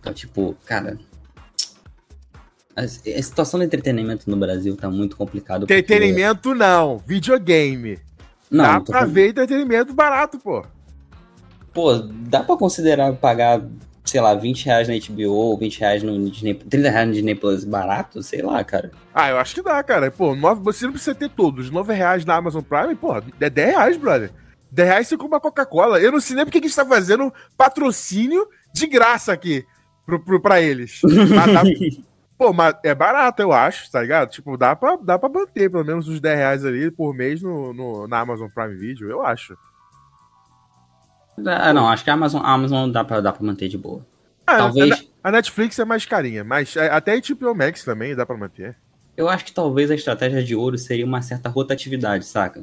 Então, 0.00 0.12
tipo, 0.14 0.56
cara. 0.64 0.98
A, 2.76 2.82
a 2.82 2.88
situação 3.22 3.58
do 3.58 3.64
entretenimento 3.64 4.28
no 4.28 4.36
Brasil 4.36 4.76
tá 4.76 4.90
muito 4.90 5.16
complicado. 5.16 5.60
porque- 5.60 5.74
Entretenimento 5.74 6.54
não, 6.54 6.98
videogame. 6.98 7.98
Não, 8.50 8.64
Dá 8.64 8.80
pra 8.80 8.98
falando- 9.00 9.12
ver 9.14 9.30
entretenimento 9.30 9.94
barato, 9.94 10.38
pô. 10.38 10.62
Pô, 11.76 11.92
dá 12.28 12.42
pra 12.42 12.56
considerar 12.56 13.12
pagar, 13.12 13.60
sei 14.02 14.20
lá, 14.20 14.34
20 14.34 14.64
reais 14.64 14.88
na 14.88 14.94
HBO, 14.94 15.56
20 15.58 15.78
reais 15.78 16.02
no 16.02 16.30
Disney, 16.30 16.54
30 16.54 16.88
reais 16.90 17.06
no 17.08 17.12
Disney 17.12 17.34
Plus 17.34 17.64
barato? 17.64 18.22
Sei 18.22 18.40
lá, 18.40 18.64
cara. 18.64 18.90
Ah, 19.14 19.28
eu 19.28 19.36
acho 19.38 19.54
que 19.54 19.62
dá, 19.62 19.82
cara. 19.82 20.10
Pô, 20.10 20.34
nove, 20.34 20.62
você 20.62 20.86
não 20.86 20.92
precisa 20.92 21.14
ter 21.14 21.28
todos. 21.28 21.70
9 21.70 21.92
reais 21.92 22.24
na 22.24 22.34
Amazon 22.36 22.62
Prime, 22.62 22.94
pô, 22.94 23.14
é 23.40 23.50
10 23.50 23.70
reais, 23.70 23.96
brother. 23.98 24.30
10 24.72 24.88
reais 24.88 25.06
você 25.06 25.16
compra 25.18 25.38
Coca-Cola. 25.38 26.00
Eu 26.00 26.10
não 26.12 26.20
sei 26.20 26.34
nem 26.34 26.44
porque 26.46 26.60
que 26.60 26.66
a 26.66 26.68
gente 26.68 26.76
tá 26.76 26.86
fazendo 26.86 27.30
patrocínio 27.58 28.48
de 28.72 28.86
graça 28.86 29.32
aqui 29.32 29.64
pro, 30.06 30.18
pro, 30.24 30.40
pra 30.40 30.60
eles. 30.62 31.00
Mas 31.04 31.52
dá- 31.52 31.62
pô, 32.38 32.52
mas 32.52 32.74
é 32.84 32.94
barato, 32.94 33.42
eu 33.42 33.52
acho, 33.52 33.90
tá 33.90 34.00
ligado? 34.02 34.30
Tipo, 34.30 34.56
dá 34.56 34.74
pra, 34.74 34.96
dá 34.96 35.18
pra 35.18 35.28
manter 35.28 35.70
pelo 35.70 35.84
menos 35.84 36.08
uns 36.08 36.20
10 36.20 36.38
reais 36.38 36.64
ali 36.64 36.90
por 36.90 37.14
mês 37.14 37.42
no, 37.42 37.72
no- 37.74 38.08
na 38.08 38.20
Amazon 38.20 38.48
Prime 38.48 38.74
Video, 38.76 39.10
eu 39.10 39.22
acho. 39.24 39.56
Ah, 41.44 41.72
não, 41.72 41.88
acho 41.88 42.02
que 42.04 42.10
a 42.10 42.14
Amazon, 42.14 42.42
a 42.42 42.52
Amazon 42.52 42.90
dá, 42.90 43.04
pra, 43.04 43.20
dá 43.20 43.32
pra 43.32 43.44
manter 43.44 43.68
de 43.68 43.76
boa. 43.76 44.04
Ah, 44.46 44.58
Talvez. 44.58 45.06
A, 45.22 45.28
a 45.28 45.32
Netflix 45.32 45.78
é 45.78 45.84
mais 45.84 46.06
carinha, 46.06 46.44
mas 46.44 46.76
é, 46.76 46.88
até 46.90 47.12
a 47.14 47.20
HBO 47.20 47.54
Max 47.54 47.84
também 47.84 48.14
dá 48.14 48.24
pra 48.24 48.36
manter. 48.36 48.76
Eu 49.16 49.28
acho 49.28 49.44
que 49.44 49.52
talvez 49.52 49.90
a 49.90 49.94
estratégia 49.94 50.42
de 50.42 50.54
ouro 50.54 50.76
seria 50.78 51.04
uma 51.04 51.22
certa 51.22 51.48
rotatividade, 51.48 52.24
saca? 52.24 52.62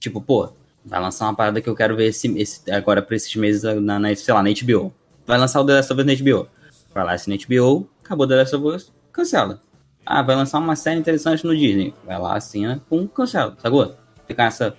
Tipo, 0.00 0.20
pô, 0.20 0.50
vai 0.84 1.00
lançar 1.00 1.26
uma 1.26 1.34
parada 1.34 1.60
que 1.60 1.68
eu 1.68 1.74
quero 1.74 1.96
ver 1.96 2.06
esse, 2.06 2.28
esse- 2.38 2.70
agora 2.70 3.02
pra 3.02 3.14
esses 3.16 3.34
meses 3.36 3.62
na, 3.80 3.98
na, 3.98 4.14
sei 4.14 4.32
lá, 4.32 4.42
na 4.42 4.50
HBO. 4.50 4.92
Vai 5.26 5.36
lançar 5.38 5.60
o 5.60 5.66
The 5.66 5.74
Last 5.74 5.92
of 5.92 6.00
Us 6.00 6.06
na 6.06 6.14
HBO. 6.14 6.48
Vai 6.94 7.04
lá, 7.04 7.12
assina 7.12 7.36
HBO, 7.36 7.88
acabou 8.04 8.26
The 8.26 8.36
Last 8.36 8.56
of 8.56 8.66
Us, 8.66 8.92
cancela. 9.12 9.60
Ah, 10.06 10.22
vai 10.22 10.34
lançar 10.34 10.58
uma 10.58 10.74
série 10.74 10.98
interessante 10.98 11.44
no 11.44 11.54
Disney. 11.54 11.92
Vai 12.04 12.18
lá, 12.18 12.34
assina, 12.36 12.80
pum, 12.88 13.06
cancela, 13.06 13.54
sacou? 13.60 13.94
Ficar 14.26 14.44
essa 14.44 14.74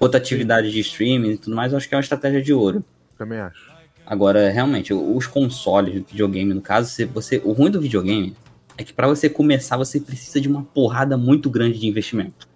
rotatividade 0.00 0.70
de 0.70 0.80
streaming 0.80 1.32
e 1.32 1.38
tudo 1.38 1.56
mais, 1.56 1.72
eu 1.72 1.78
acho 1.78 1.88
que 1.88 1.94
é 1.94 1.96
uma 1.96 2.02
estratégia 2.02 2.40
de 2.42 2.52
ouro. 2.52 2.84
Também 3.16 3.38
acho. 3.40 3.68
Agora, 4.06 4.48
realmente, 4.50 4.94
os 4.94 5.26
consoles 5.26 5.94
do 5.94 6.06
videogame, 6.08 6.54
no 6.54 6.62
caso, 6.62 6.88
você, 6.90 7.04
você- 7.04 7.42
o 7.44 7.52
ruim 7.52 7.70
do 7.70 7.80
videogame 7.80 8.34
é 8.76 8.84
que 8.84 8.92
pra 8.92 9.06
você 9.06 9.28
começar, 9.28 9.76
você 9.76 10.00
precisa 10.00 10.40
de 10.40 10.48
uma 10.48 10.62
porrada 10.62 11.16
muito 11.18 11.50
grande 11.50 11.78
de 11.78 11.86
investimento. 11.86 12.48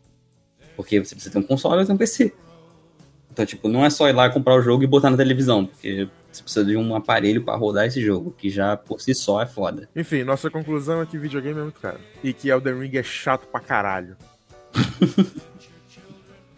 Porque 0.76 0.99
você 1.04 1.14
precisa 1.14 1.32
ter 1.32 1.38
um 1.38 1.42
console 1.42 1.82
e 1.82 1.87
ter 1.87 1.92
um 1.92 1.96
PC. 1.99 2.32
Então, 3.30 3.44
tipo, 3.44 3.68
não 3.68 3.84
é 3.84 3.90
só 3.90 4.08
ir 4.08 4.12
lá 4.12 4.28
comprar 4.30 4.54
o 4.54 4.62
jogo 4.62 4.84
e 4.84 4.87
botar 4.87 5.11
na 5.11 5.16
televisão, 5.16 5.66
porque 5.66 6.08
você 6.30 6.42
precisa 6.42 6.64
de 6.64 6.76
um 6.76 6.94
aparelho 6.94 7.42
pra 7.42 7.56
rodar 7.56 7.87
esse 7.87 8.00
jogo, 8.00 8.30
que 8.37 8.49
já 8.49 8.76
por 8.76 9.00
si 9.00 9.14
só 9.14 9.42
é 9.42 9.46
foda. 9.46 9.88
Enfim, 9.96 10.22
nossa 10.22 10.50
conclusão 10.50 11.02
é 11.02 11.06
que 11.06 11.18
videogame 11.18 11.58
é 11.61 11.62
muito 11.64 11.80
caro. 11.80 11.99
E 12.22 12.32
que 12.32 12.49
Elden 12.49 12.78
Ring 12.80 12.96
é 12.96 13.02
chato 13.02 13.46
pra 13.46 13.61
caralho. 13.61 14.16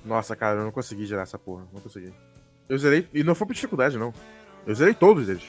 Nossa, 0.04 0.36
cara, 0.36 0.60
eu 0.60 0.64
não 0.64 0.70
consegui 0.70 1.06
gerar 1.06 1.22
essa 1.22 1.38
porra. 1.38 1.66
Não 1.72 1.80
consegui. 1.80 2.12
Eu 2.68 2.78
zerei. 2.78 3.08
E 3.12 3.22
não 3.24 3.34
foi 3.34 3.46
por 3.46 3.54
dificuldade, 3.54 3.98
não. 3.98 4.12
Eu 4.66 4.74
zerei 4.74 4.94
todos 4.94 5.28
eles. 5.28 5.44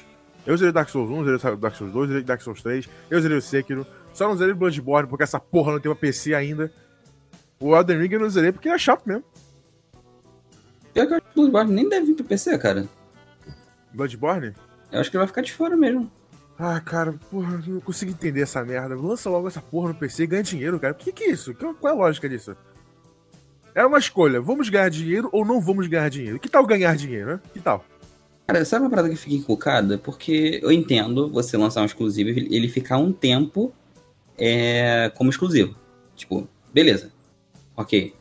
Eu 0.46 0.56
zerei 0.56 0.72
Dark 0.72 0.90
Souls 0.90 1.10
1, 1.10 1.26
zerei 1.26 1.58
Dark 1.58 1.76
Souls 1.76 1.92
2, 1.92 2.08
zerei 2.08 2.24
Dark 2.24 2.42
Souls 2.42 2.62
3. 2.62 2.90
Eu 3.10 3.22
zerei 3.22 3.38
o 3.38 3.42
Sekiro. 3.42 3.86
Só 4.14 4.28
não 4.28 4.38
zerei 4.38 4.54
Bloodborne 4.54 5.10
porque 5.10 5.24
essa 5.24 5.40
porra 5.40 5.74
não 5.74 5.80
tem 5.80 5.90
uma 5.90 5.96
PC 5.96 6.34
ainda. 6.34 6.72
O 7.60 7.76
Elden 7.76 8.00
Ring 8.00 8.14
eu 8.14 8.20
não 8.20 8.30
zerei 8.30 8.52
porque 8.52 8.70
é 8.70 8.78
chato 8.78 9.06
mesmo. 9.06 9.24
Pior 10.94 11.08
que 11.08 11.14
eu 11.14 11.18
acho 11.18 11.26
que 11.26 11.32
o 11.32 11.36
Bloodborne 11.36 11.74
nem 11.74 11.90
deve 11.90 12.08
vir 12.08 12.16
pro 12.16 12.26
PC, 12.26 12.58
cara. 12.58 12.88
Bloodborne? 13.94 14.54
Eu 14.92 15.00
acho 15.00 15.10
que 15.10 15.18
ele 15.18 15.22
vai 15.22 15.28
ficar 15.28 15.42
de 15.42 15.52
fora 15.52 15.76
mesmo. 15.76 16.12
Ah, 16.58 16.80
cara, 16.80 17.14
porra, 17.30 17.62
eu 17.68 17.74
não 17.74 17.82
consigo 17.82 18.12
entender 18.12 18.42
essa 18.42 18.64
merda. 18.64 18.96
Lança 18.96 19.30
logo 19.30 19.48
essa 19.48 19.62
porra 19.62 19.90
no 19.90 19.96
PC 19.96 20.24
e 20.24 20.28
ganha 20.28 20.44
dinheiro, 20.44 20.80
cara. 20.80 20.94
O 20.94 20.96
que, 20.96 21.12
que 21.12 21.26
é 21.26 21.32
isso? 21.32 21.54
Qual 21.54 21.76
é 21.84 21.90
a 21.90 21.94
lógica 21.94 22.30
disso? 22.30 22.56
É 23.76 23.86
uma 23.86 23.98
escolha. 24.00 24.40
Vamos 24.40 24.70
ganhar 24.70 24.90
dinheiro 24.90 25.30
ou 25.32 25.46
não 25.46 25.60
vamos 25.60 25.86
ganhar 25.88 26.10
dinheiro? 26.10 26.40
Que 26.40 26.48
tal 26.50 26.66
ganhar 26.66 26.96
dinheiro, 26.96 27.28
né? 27.32 27.40
Que 27.54 27.60
tal? 27.60 27.84
Cara, 28.48 28.64
sabe 28.64 28.84
uma 28.86 28.90
parada 28.90 29.10
que 29.10 29.16
fica 29.16 29.36
encucada? 29.36 29.98
Porque 29.98 30.60
eu 30.64 30.72
entendo 30.72 31.30
você 31.30 31.58
lançar 31.58 31.82
um 31.82 31.86
exclusivo 31.86 32.30
e 32.30 32.56
ele 32.56 32.70
ficar 32.70 32.98
um 32.98 33.12
tempo 33.12 33.74
é, 34.38 35.12
como 35.16 35.30
exclusivo. 35.30 35.76
Tipo, 36.16 36.48
beleza. 36.74 37.12
Ok. 37.76 38.14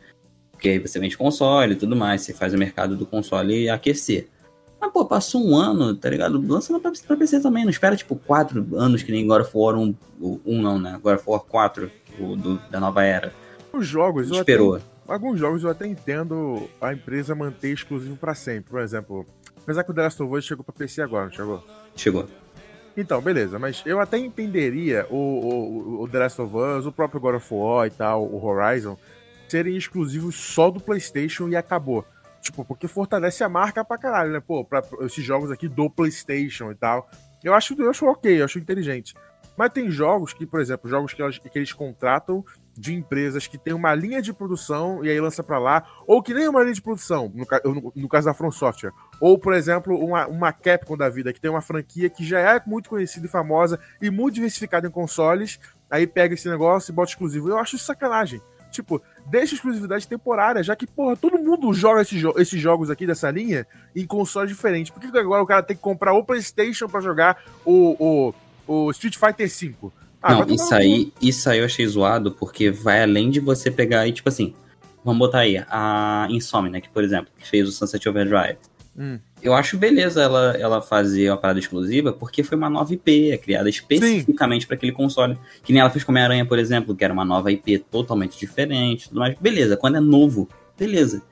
Porque 0.51 0.69
aí 0.71 0.79
você 0.79 0.99
vende 0.99 1.17
console 1.17 1.75
e 1.75 1.77
tudo 1.77 1.95
mais, 1.95 2.23
você 2.23 2.33
faz 2.33 2.53
o 2.55 2.59
mercado 2.59 2.97
do 2.97 3.07
console 3.07 3.69
aquecer. 3.69 4.29
Mas, 4.81 4.91
pô, 4.93 5.05
passou 5.05 5.45
um 5.47 5.55
ano, 5.57 5.95
tá 5.95 6.11
ligado? 6.11 6.41
Lança 6.47 6.79
pra, 6.81 6.91
pra 7.07 7.17
PC 7.17 7.41
também. 7.41 7.65
Não 7.65 7.71
espera, 7.71 7.95
tipo, 7.97 8.17
quatro 8.17 8.67
anos 8.77 9.03
que 9.03 9.13
nem 9.13 9.27
God 9.27 9.43
of 9.43 9.51
War 9.55 9.77
1. 9.77 9.95
o- 10.21 10.41
Um 10.45 10.61
não, 10.63 10.79
né? 10.79 10.99
God 11.03 11.17
of 11.17 11.25
War 11.27 11.41
4, 11.41 11.91
o 12.19 12.35
do- 12.35 12.59
da 12.71 12.81
nova 12.81 13.05
era. 13.05 13.33
Os 13.73 13.87
jogos, 13.87 14.31
Esperou. 14.31 14.75
até, 14.77 14.85
alguns 15.09 15.39
jogos 15.39 15.63
eu 15.63 15.71
até 15.71 15.87
entendo 15.87 16.69
a 16.81 16.93
empresa 16.93 17.35
manter 17.35 17.71
exclusivo 17.73 18.17
pra 18.17 18.35
sempre. 18.35 18.71
Por 18.71 18.81
exemplo, 18.81 19.27
apesar 19.63 19.85
que 19.85 19.91
o 19.91 19.95
The 19.95 20.03
Last 20.03 20.23
of 20.23 20.35
Us 20.35 20.45
chegou 20.45 20.65
pra 20.65 20.75
PC 20.75 21.03
agora, 21.03 21.25
não 21.27 21.33
chegou? 21.33 21.65
Chegou. 21.97 22.27
Então, 22.97 23.21
beleza, 23.21 23.59
mas 23.59 23.83
eu 23.85 23.99
até 23.99 24.19
entenderia 24.19 25.07
o, 25.11 25.17
o, 25.17 26.03
o 26.03 26.09
The 26.09 26.19
Last 26.21 26.41
of 26.41 26.57
Us, 26.57 26.87
o 26.87 26.93
próprio 26.93 27.21
God 27.21 27.35
of 27.37 27.53
War 27.53 27.87
e 27.87 27.91
tal, 27.91 28.25
o 28.25 28.45
Horizon, 28.45 28.97
serem 29.49 29.77
exclusivos 29.77 30.37
só 30.37 30.71
do 30.71 30.79
PlayStation 30.81 31.49
e 31.49 31.57
acabou. 31.57 32.05
Tipo, 32.41 32.65
porque 32.65 32.87
fortalece 32.87 33.43
a 33.43 33.49
marca 33.49 33.85
pra 33.85 33.99
caralho, 33.99 34.33
né? 34.33 34.41
Pô, 34.41 34.65
pra 34.65 34.81
pra 34.83 35.05
esses 35.07 35.25
jogos 35.25 35.51
aqui 35.51 35.67
do 35.69 35.89
PlayStation 35.91 36.71
e 36.71 36.75
tal. 36.75 37.09
Eu 37.43 37.53
acho, 37.55 37.75
eu 37.81 37.91
acho 37.91 38.07
ok, 38.07 38.41
eu 38.41 38.45
acho 38.45 38.59
inteligente. 38.59 39.15
Mas 39.57 39.73
tem 39.73 39.91
jogos 39.91 40.33
que, 40.33 40.45
por 40.47 40.61
exemplo, 40.61 40.89
jogos 40.91 41.13
que, 41.15 41.23
elas- 41.23 41.39
que 41.39 41.59
eles 41.59 41.73
contratam 41.73 42.45
de 42.77 42.95
empresas 42.95 43.47
que 43.47 43.57
tem 43.57 43.73
uma 43.73 43.95
linha 43.95 44.21
de 44.21 44.33
produção 44.33 45.05
e 45.05 45.11
aí 45.11 45.21
lança 45.21 45.43
para 45.43 45.59
lá, 45.59 45.87
ou 46.07 46.23
que 46.23 46.35
nem 46.35 46.49
uma 46.49 46.63
linha 46.63 46.75
de 46.75 46.83
produção, 46.83 47.33
no, 47.35 47.47
no, 47.73 47.93
no, 47.95 48.09
caso 48.09 48.27
da 48.27 48.35
From 48.35 48.51
Software, 48.51 48.93
ou 49.21 49.39
por 49.39 49.55
exemplo, 49.55 49.97
uma, 49.99 50.27
uma 50.27 50.53
Capcom 50.53 50.97
da 50.97 51.09
vida, 51.09 51.33
que 51.33 51.41
tem 51.41 51.51
uma 51.51 51.61
franquia 51.61 52.11
que 52.11 52.25
já 52.25 52.39
é 52.41 52.61
muito 52.67 52.91
conhecida 52.91 53.27
e 53.27 53.31
famosa 53.31 53.79
e 54.01 54.11
muito 54.11 54.35
diversificada 54.35 54.87
em 54.87 54.91
consoles, 54.91 55.61
aí 55.91 56.07
pega 56.07 56.35
esse 56.35 56.49
negócio 56.49 56.91
e 56.91 56.95
bota 56.95 57.11
exclusivo. 57.11 57.49
Eu 57.49 57.59
acho 57.59 57.77
isso 57.77 57.85
sacanagem. 57.85 58.41
Tipo, 58.75 59.01
deixa 59.27 59.55
exclusividade 59.55 60.09
temporária, 60.09 60.61
já 60.61 60.75
que, 60.75 60.85
porra, 60.85 61.17
todo 61.17 61.39
mundo 61.39 61.73
joga 61.73 62.03
esses, 62.03 62.21
jo 62.21 62.35
esses 62.37 62.61
jogos 62.61 62.91
aqui 62.91 63.07
dessa 63.07 63.31
linha 63.31 63.65
em 63.95 64.05
consoles 64.05 64.51
diferentes. 64.51 64.91
Por 64.91 65.01
que 65.01 65.17
agora 65.17 65.41
o 65.41 65.47
cara 65.47 65.63
tem 65.63 65.77
que 65.77 65.83
comprar 65.83 66.13
o 66.13 66.25
PlayStation 66.25 66.89
para 66.89 67.01
jogar 67.01 67.41
o, 67.65 68.33
o, 68.67 68.87
o 68.87 68.91
Street 68.91 69.17
Fighter 69.17 69.49
V? 69.49 69.93
Ah, 70.27 70.37
não, 70.37 70.55
isso 70.55 70.75
aí, 70.75 71.13
isso 71.21 71.51
aí 71.51 71.59
eu 71.59 71.67
achei 71.67 71.87
zoado, 71.87 72.33
porque 72.33 72.71
vai 72.71 73.03
além 73.03 73.29
de 73.29 73.41
você 73.41 73.71
pegar 73.71 74.09
e, 74.09 74.13
tipo 74.13 74.27
assim, 74.27 74.55
vamos 75.05 75.19
botar 75.19 75.41
aí, 75.41 75.63
a 75.69 76.27
Insomnia, 76.31 76.81
que, 76.81 76.89
por 76.89 77.05
exemplo, 77.05 77.31
que 77.39 77.47
fez 77.47 77.69
o 77.69 77.73
Sunset 77.73 78.09
Overdrive. 78.09 78.57
Hum. 78.97 79.19
Eu 79.43 79.53
acho 79.53 79.77
beleza 79.77 80.23
ela, 80.23 80.57
ela 80.59 80.81
fazer 80.81 81.29
uma 81.29 81.37
parada 81.37 81.59
exclusiva, 81.59 82.11
porque 82.11 82.43
foi 82.43 82.57
uma 82.57 82.71
nova 82.71 82.95
IP, 82.95 83.33
é 83.33 83.37
criada 83.37 83.69
especificamente 83.69 84.67
para 84.67 84.77
aquele 84.77 84.93
console. 84.93 85.39
Que 85.63 85.75
nem 85.75 85.81
ela 85.81 85.91
fez 85.91 86.03
com 86.03 86.13
Homem-Aranha, 86.13 86.47
por 86.47 86.59
exemplo, 86.59 86.97
que 86.97 87.05
era 87.05 87.13
uma 87.13 87.25
nova 87.25 87.53
IP 87.53 87.81
totalmente 87.81 88.39
diferente, 88.39 89.11
tudo 89.11 89.21
mais. 89.21 89.37
Beleza, 89.39 89.77
quando 89.77 89.99
é 89.99 90.01
novo, 90.01 90.49
beleza. 90.79 91.23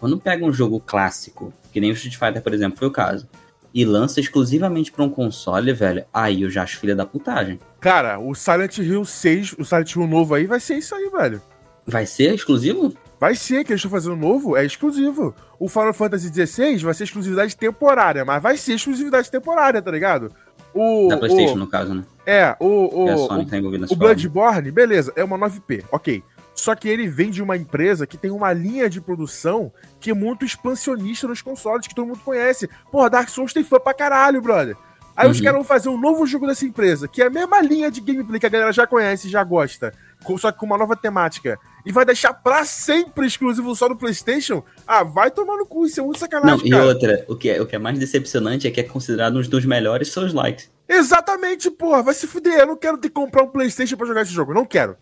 Quando 0.00 0.18
pega 0.18 0.46
um 0.46 0.52
jogo 0.52 0.80
clássico, 0.80 1.52
que 1.70 1.78
nem 1.78 1.90
o 1.90 1.92
Street 1.92 2.16
Fighter, 2.16 2.42
por 2.42 2.54
exemplo, 2.54 2.78
foi 2.78 2.88
o 2.88 2.90
caso, 2.90 3.28
e 3.74 3.84
lança 3.84 4.20
exclusivamente 4.20 4.92
para 4.92 5.04
um 5.04 5.10
console, 5.10 5.72
velho, 5.72 6.04
aí 6.14 6.42
eu 6.42 6.50
já 6.50 6.62
acho 6.62 6.78
filha 6.78 6.94
da 6.94 7.04
putagem. 7.04 7.58
Cara, 7.80 8.20
o 8.20 8.32
Silent 8.32 8.78
Hill 8.78 9.04
6, 9.04 9.56
o 9.58 9.64
Silent 9.64 9.96
Hill 9.96 10.06
novo 10.06 10.32
aí 10.34 10.46
vai 10.46 10.60
ser 10.60 10.76
isso 10.76 10.94
aí, 10.94 11.10
velho. 11.10 11.42
Vai 11.84 12.06
ser 12.06 12.32
exclusivo? 12.32 12.94
Vai 13.18 13.34
ser, 13.34 13.64
que 13.64 13.72
eles 13.72 13.80
estão 13.80 13.90
fazendo 13.90 14.16
novo, 14.16 14.56
é 14.56 14.64
exclusivo. 14.64 15.34
O 15.58 15.68
Final 15.68 15.92
Fantasy 15.92 16.28
XVI 16.28 16.76
vai 16.78 16.94
ser 16.94 17.04
exclusividade 17.04 17.56
temporária, 17.56 18.24
mas 18.24 18.42
vai 18.42 18.56
ser 18.56 18.74
exclusividade 18.74 19.30
temporária, 19.30 19.82
tá 19.82 19.90
ligado? 19.90 20.30
O, 20.72 21.08
da 21.08 21.16
PlayStation, 21.16 21.54
o, 21.54 21.58
no 21.58 21.66
caso, 21.66 21.94
né? 21.94 22.04
É, 22.26 22.56
o. 22.60 23.04
O, 23.04 23.10
a 23.10 23.16
Sony 23.16 23.46
tá 23.46 23.56
o 23.90 23.96
Bloodborne, 23.96 24.70
beleza, 24.70 25.12
é 25.16 25.24
uma 25.24 25.38
9P, 25.38 25.84
ok. 25.90 26.22
Só 26.54 26.74
que 26.74 26.88
ele 26.88 27.08
vem 27.08 27.30
de 27.30 27.42
uma 27.42 27.56
empresa 27.56 28.06
que 28.06 28.16
tem 28.16 28.30
uma 28.30 28.52
linha 28.52 28.88
de 28.88 29.00
produção 29.00 29.72
que 30.00 30.10
é 30.10 30.14
muito 30.14 30.44
expansionista 30.44 31.26
nos 31.26 31.42
consoles, 31.42 31.86
que 31.86 31.94
todo 31.94 32.06
mundo 32.06 32.20
conhece. 32.24 32.68
Porra, 32.92 33.10
Dark 33.10 33.28
Souls 33.28 33.52
tem 33.52 33.64
fã 33.64 33.78
pra 33.80 33.92
caralho, 33.92 34.40
brother. 34.40 34.76
Aí 35.16 35.26
uhum. 35.26 35.32
os 35.32 35.40
caras 35.40 35.54
vão 35.56 35.64
fazer 35.64 35.88
um 35.88 35.98
novo 35.98 36.26
jogo 36.26 36.46
dessa 36.46 36.64
empresa, 36.64 37.06
que 37.06 37.22
é 37.22 37.26
a 37.26 37.30
mesma 37.30 37.60
linha 37.60 37.90
de 37.90 38.00
gameplay 38.00 38.40
que 38.40 38.46
a 38.46 38.48
galera 38.48 38.72
já 38.72 38.86
conhece 38.86 39.28
já 39.28 39.44
gosta, 39.44 39.92
só 40.38 40.50
que 40.50 40.58
com 40.58 40.66
uma 40.66 40.78
nova 40.78 40.96
temática. 40.96 41.58
E 41.86 41.92
vai 41.92 42.04
deixar 42.04 42.32
pra 42.32 42.64
sempre 42.64 43.26
exclusivo 43.26 43.74
só 43.76 43.88
no 43.88 43.96
PlayStation? 43.96 44.64
Ah, 44.86 45.04
vai 45.04 45.30
tomar 45.30 45.56
no 45.56 45.66
cu, 45.66 45.86
isso 45.86 46.00
é 46.00 46.02
muito 46.02 46.18
sacanagem. 46.18 46.68
Não, 46.68 46.78
e 46.78 46.88
outra, 46.88 47.24
o 47.28 47.36
que, 47.36 47.50
é, 47.50 47.60
o 47.60 47.66
que 47.66 47.76
é 47.76 47.78
mais 47.78 47.98
decepcionante 47.98 48.66
é 48.66 48.70
que 48.70 48.80
é 48.80 48.84
considerado 48.84 49.38
um 49.38 49.42
dos 49.42 49.64
melhores 49.64 50.12
seus 50.12 50.32
likes. 50.32 50.70
Exatamente, 50.88 51.70
porra, 51.70 52.02
vai 52.02 52.14
se 52.14 52.26
fuder. 52.26 52.60
Eu 52.60 52.66
não 52.66 52.76
quero 52.76 52.98
ter 52.98 53.08
que 53.08 53.14
comprar 53.14 53.42
um 53.42 53.48
PlayStation 53.48 53.96
pra 53.96 54.06
jogar 54.06 54.22
esse 54.22 54.32
jogo, 54.32 54.54
não 54.54 54.64
quero. 54.64 54.96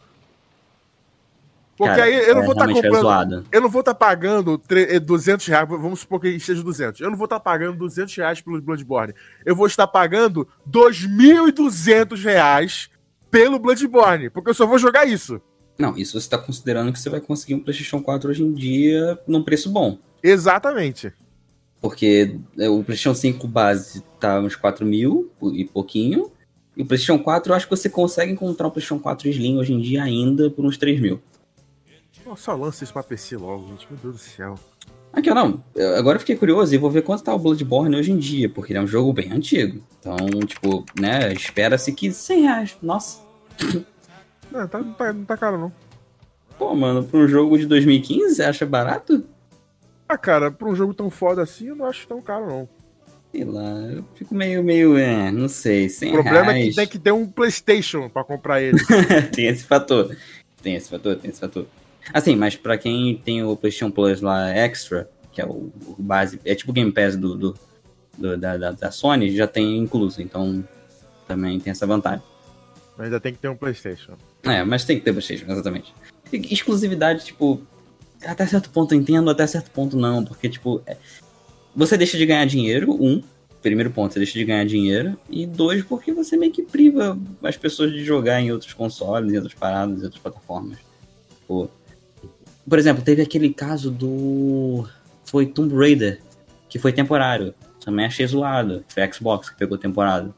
Porque 1.82 1.96
Cara, 1.96 2.04
aí 2.04 2.28
eu 2.28 2.34
não 2.36 2.42
é, 2.42 2.44
vou 2.44 2.52
estar 2.52 2.68
tá 2.68 2.72
comprando. 2.72 3.44
Eu 3.50 3.60
não 3.60 3.68
vou 3.68 3.80
estar 3.80 3.92
tá 3.92 4.06
pagando 4.06 4.56
200 5.02 5.48
eh, 5.48 5.50
reais. 5.50 5.68
Vamos 5.68 5.98
supor 5.98 6.20
que 6.20 6.28
esteja 6.28 6.62
200. 6.62 7.00
Eu 7.00 7.10
não 7.10 7.16
vou 7.16 7.24
estar 7.24 7.40
tá 7.40 7.44
pagando 7.44 7.76
200 7.76 8.14
reais 8.14 8.40
pelo 8.40 8.62
Bloodborne. 8.62 9.12
Eu 9.44 9.56
vou 9.56 9.66
estar 9.66 9.88
pagando 9.88 10.46
2.200 10.70 12.22
reais 12.22 12.88
pelo 13.32 13.58
Bloodborne. 13.58 14.30
Porque 14.30 14.50
eu 14.50 14.54
só 14.54 14.64
vou 14.64 14.78
jogar 14.78 15.06
isso. 15.06 15.40
Não, 15.76 15.96
isso 15.96 16.12
você 16.12 16.18
está 16.18 16.38
considerando 16.38 16.92
que 16.92 17.00
você 17.00 17.10
vai 17.10 17.20
conseguir 17.20 17.54
um 17.54 17.60
PlayStation 17.60 18.00
4 18.00 18.30
hoje 18.30 18.44
em 18.44 18.54
dia 18.54 19.18
num 19.26 19.42
preço 19.42 19.68
bom. 19.68 19.98
Exatamente. 20.22 21.12
Porque 21.80 22.38
é, 22.60 22.68
o 22.68 22.84
PlayStation 22.84 23.12
5 23.12 23.48
base 23.48 24.04
tá 24.20 24.38
uns 24.38 24.54
4 24.54 24.86
mil 24.86 25.32
e 25.52 25.64
pouquinho. 25.64 26.30
E 26.76 26.82
o 26.82 26.86
PlayStation 26.86 27.20
4, 27.20 27.50
eu 27.50 27.56
acho 27.56 27.66
que 27.66 27.76
você 27.76 27.88
consegue 27.88 28.30
encontrar 28.30 28.68
um 28.68 28.70
PlayStation 28.70 29.02
4 29.02 29.28
Slim 29.30 29.58
hoje 29.58 29.72
em 29.72 29.80
dia 29.80 30.04
ainda 30.04 30.48
por 30.48 30.64
uns 30.64 30.78
3 30.78 31.00
mil. 31.00 31.20
Só 32.36 32.54
lança 32.54 32.84
isso 32.84 32.92
pra 32.92 33.02
PC 33.02 33.36
logo, 33.36 33.68
gente. 33.68 33.86
Meu 33.90 33.98
Deus 34.02 34.14
do 34.16 34.20
céu. 34.20 34.54
Aqui, 35.12 35.28
não. 35.30 35.62
Agora 35.98 36.16
eu 36.16 36.20
fiquei 36.20 36.36
curioso 36.36 36.74
e 36.74 36.78
vou 36.78 36.90
ver 36.90 37.02
quanto 37.02 37.22
tá 37.22 37.34
o 37.34 37.38
Bloodborne 37.38 37.94
hoje 37.96 38.12
em 38.12 38.18
dia, 38.18 38.48
porque 38.48 38.72
ele 38.72 38.78
é 38.78 38.82
um 38.82 38.86
jogo 38.86 39.12
bem 39.12 39.30
antigo. 39.30 39.82
Então, 40.00 40.16
tipo, 40.46 40.84
né, 40.98 41.32
espera-se 41.32 41.92
que 41.92 42.10
100 42.10 42.40
reais. 42.42 42.76
Nossa. 42.82 43.20
Não, 44.50 44.66
tá, 44.66 44.82
tá, 44.82 45.12
não 45.12 45.24
tá 45.24 45.36
caro, 45.36 45.58
não. 45.58 45.72
Pô, 46.58 46.74
mano, 46.74 47.04
pra 47.04 47.18
um 47.20 47.28
jogo 47.28 47.58
de 47.58 47.66
2015, 47.66 48.36
você 48.36 48.42
acha 48.42 48.64
barato? 48.64 49.24
Ah, 50.08 50.16
cara, 50.16 50.50
pra 50.50 50.68
um 50.68 50.74
jogo 50.74 50.94
tão 50.94 51.10
foda 51.10 51.42
assim, 51.42 51.68
eu 51.68 51.76
não 51.76 51.86
acho 51.86 52.06
tão 52.06 52.20
caro, 52.22 52.46
não. 52.46 52.68
Sei 53.32 53.44
lá, 53.44 53.70
eu 53.90 54.04
fico 54.14 54.34
meio, 54.34 54.62
meio, 54.62 54.96
é, 54.96 55.30
não 55.30 55.48
sei, 55.48 55.88
100 55.88 56.10
O 56.10 56.12
problema 56.22 56.52
reais. 56.52 56.66
é 56.66 56.68
que 56.68 56.76
tem 56.76 56.86
que 56.86 56.98
ter 56.98 57.12
um 57.12 57.26
Playstation 57.26 58.08
pra 58.08 58.22
comprar 58.22 58.60
ele. 58.62 58.78
tem 59.34 59.46
esse 59.46 59.64
fator. 59.64 60.14
Tem 60.62 60.74
esse 60.74 60.90
fator, 60.90 61.16
tem 61.16 61.30
esse 61.30 61.40
fator. 61.40 61.66
Assim, 62.12 62.34
mas 62.34 62.56
para 62.56 62.78
quem 62.78 63.16
tem 63.16 63.42
o 63.42 63.56
PlayStation 63.56 63.90
Plus 63.90 64.20
lá 64.20 64.50
Extra, 64.50 65.08
que 65.30 65.40
é 65.40 65.46
o, 65.46 65.72
o 65.86 65.96
base, 65.98 66.40
é 66.44 66.54
tipo 66.54 66.70
o 66.70 66.74
Game 66.74 66.92
Pass 66.92 67.16
do, 67.16 67.36
do, 67.36 67.54
do 68.16 68.36
da, 68.36 68.56
da, 68.56 68.70
da, 68.72 68.90
Sony, 68.90 69.34
já 69.34 69.46
tem 69.46 69.78
incluso, 69.78 70.20
então 70.20 70.66
também 71.26 71.58
tem 71.60 71.70
essa 71.70 71.86
vantagem. 71.86 72.22
Mas 72.96 73.06
ainda 73.06 73.20
tem 73.20 73.32
que 73.32 73.38
ter 73.38 73.48
um 73.48 73.56
PlayStation. 73.56 74.12
É, 74.42 74.64
mas 74.64 74.84
tem 74.84 74.98
que 74.98 75.04
ter 75.04 75.12
PlayStation, 75.12 75.50
exatamente. 75.50 75.94
Exclusividade, 76.32 77.24
tipo, 77.24 77.62
até 78.24 78.46
certo 78.46 78.70
ponto 78.70 78.94
eu 78.94 79.00
entendo, 79.00 79.30
até 79.30 79.46
certo 79.46 79.70
ponto 79.70 79.96
não, 79.96 80.24
porque, 80.24 80.48
tipo, 80.48 80.82
é, 80.86 80.96
você 81.74 81.96
deixa 81.96 82.18
de 82.18 82.26
ganhar 82.26 82.44
dinheiro, 82.44 82.92
um, 82.92 83.22
primeiro 83.62 83.90
ponto, 83.90 84.12
você 84.12 84.18
deixa 84.18 84.38
de 84.38 84.44
ganhar 84.44 84.64
dinheiro, 84.64 85.16
e 85.30 85.46
dois, 85.46 85.82
porque 85.84 86.12
você 86.12 86.36
meio 86.36 86.52
que 86.52 86.62
priva 86.62 87.18
as 87.42 87.56
pessoas 87.56 87.92
de 87.92 88.04
jogar 88.04 88.40
em 88.40 88.52
outros 88.52 88.74
consoles, 88.74 89.32
em 89.32 89.36
outras 89.36 89.54
paradas, 89.54 90.00
em 90.00 90.04
outras 90.04 90.20
plataformas. 90.20 90.78
Tipo, 91.40 91.70
por 92.68 92.78
exemplo, 92.78 93.02
teve 93.02 93.22
aquele 93.22 93.52
caso 93.52 93.90
do. 93.90 94.86
Foi 95.24 95.46
Tomb 95.46 95.74
Raider, 95.74 96.20
que 96.68 96.78
foi 96.78 96.92
temporário. 96.92 97.54
Também 97.84 98.06
achei 98.06 98.26
zoado. 98.26 98.84
Foi 98.88 99.12
Xbox 99.12 99.50
que 99.50 99.56
pegou 99.56 99.76
temporada. 99.76 100.32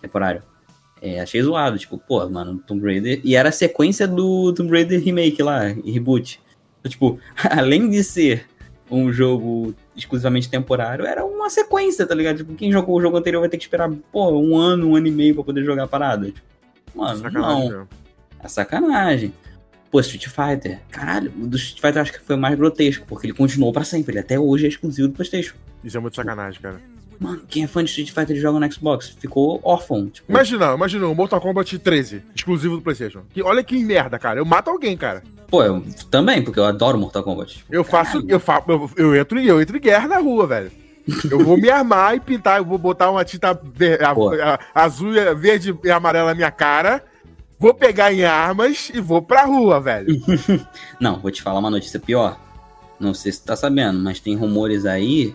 Temporário. 0.00 0.42
É, 1.00 1.20
achei 1.20 1.42
zoado. 1.42 1.78
Tipo, 1.78 1.98
pô, 1.98 2.28
mano, 2.28 2.62
Tomb 2.66 2.84
Raider. 2.84 3.20
E 3.24 3.34
era 3.34 3.48
a 3.48 3.52
sequência 3.52 4.06
do 4.06 4.52
Tomb 4.52 4.70
Raider 4.70 5.02
Remake 5.02 5.42
lá, 5.42 5.62
reboot. 5.68 6.40
Então, 6.80 6.90
tipo, 6.90 7.18
além 7.50 7.90
de 7.90 8.04
ser 8.04 8.46
um 8.90 9.12
jogo 9.12 9.74
exclusivamente 9.96 10.48
temporário, 10.48 11.06
era 11.06 11.24
uma 11.24 11.50
sequência, 11.50 12.06
tá 12.06 12.14
ligado? 12.14 12.38
Tipo, 12.38 12.54
quem 12.54 12.70
jogou 12.70 12.96
o 12.96 13.00
jogo 13.00 13.16
anterior 13.16 13.40
vai 13.40 13.48
ter 13.48 13.56
que 13.56 13.64
esperar, 13.64 13.90
pô, 14.12 14.30
um 14.38 14.56
ano, 14.56 14.90
um 14.90 14.96
ano 14.96 15.06
e 15.06 15.10
meio 15.10 15.34
pra 15.34 15.44
poder 15.44 15.64
jogar 15.64 15.84
a 15.84 15.88
parada. 15.88 16.26
Tipo, 16.26 16.46
mano, 16.94 17.18
sacanagem, 17.18 17.70
não. 17.70 17.88
É 18.42 18.48
sacanagem. 18.48 19.32
Pô, 19.94 20.00
Street 20.00 20.26
Fighter, 20.26 20.80
caralho, 20.90 21.32
o 21.40 21.46
do 21.46 21.56
Street 21.56 21.80
Fighter 21.80 22.02
acho 22.02 22.12
que 22.14 22.18
foi 22.18 22.34
o 22.34 22.38
mais 22.38 22.56
grotesco, 22.56 23.06
porque 23.06 23.28
ele 23.28 23.32
continuou 23.32 23.72
para 23.72 23.84
sempre, 23.84 24.10
ele 24.10 24.18
até 24.18 24.36
hoje 24.36 24.64
é 24.64 24.68
exclusivo 24.68 25.06
do 25.06 25.14
PlayStation. 25.14 25.54
Isso 25.84 25.96
é 25.96 26.00
muito 26.00 26.16
sacanagem, 26.16 26.60
cara. 26.60 26.80
Mano, 27.20 27.42
quem 27.48 27.62
é 27.62 27.68
fã 27.68 27.84
de 27.84 27.90
Street 27.90 28.10
Fighter 28.10 28.36
e 28.36 28.40
joga 28.40 28.58
no 28.58 28.72
Xbox 28.72 29.10
ficou 29.10 29.60
órfão. 29.62 30.08
Tipo... 30.08 30.28
Imagina, 30.28 30.74
imagina 30.74 31.06
o 31.06 31.14
Mortal 31.14 31.40
Kombat 31.40 31.78
13, 31.78 32.22
exclusivo 32.34 32.74
do 32.74 32.82
PlayStation. 32.82 33.22
Que, 33.32 33.40
olha 33.40 33.62
que 33.62 33.84
merda, 33.84 34.18
cara. 34.18 34.40
Eu 34.40 34.44
mato 34.44 34.68
alguém, 34.68 34.96
cara. 34.96 35.22
Pô, 35.46 35.62
eu 35.62 35.80
também, 36.10 36.42
porque 36.42 36.58
eu 36.58 36.64
adoro 36.64 36.98
Mortal 36.98 37.22
Kombat. 37.22 37.58
Tipo, 37.58 37.72
eu 37.72 37.84
faço, 37.84 38.20
eu, 38.26 38.40
faço 38.40 38.64
eu, 38.68 38.90
eu, 38.96 39.14
entro, 39.14 39.38
eu 39.38 39.62
entro 39.62 39.76
em 39.76 39.80
guerra 39.80 40.08
na 40.08 40.18
rua, 40.18 40.44
velho. 40.44 40.72
Eu 41.30 41.38
vou 41.38 41.56
me 41.56 41.70
armar 41.70 42.16
e 42.16 42.20
pintar, 42.20 42.58
eu 42.58 42.64
vou 42.64 42.78
botar 42.78 43.12
uma 43.12 43.24
tinta 43.24 43.56
ver, 43.72 44.02
a, 44.02 44.10
a, 44.74 44.84
azul, 44.84 45.12
verde 45.36 45.72
e 45.84 45.88
amarela 45.88 46.30
na 46.30 46.34
minha 46.34 46.50
cara 46.50 47.00
Vou 47.58 47.72
pegar 47.72 48.12
em 48.12 48.24
armas 48.24 48.90
e 48.92 49.00
vou 49.00 49.22
pra 49.22 49.44
rua, 49.44 49.80
velho. 49.80 50.20
Não, 51.00 51.20
vou 51.20 51.30
te 51.30 51.42
falar 51.42 51.60
uma 51.60 51.70
notícia 51.70 52.00
pior. 52.00 52.38
Não 52.98 53.14
sei 53.14 53.32
se 53.32 53.40
tu 53.40 53.46
tá 53.46 53.56
sabendo, 53.56 53.98
mas 54.00 54.20
tem 54.20 54.36
rumores 54.36 54.86
aí 54.86 55.34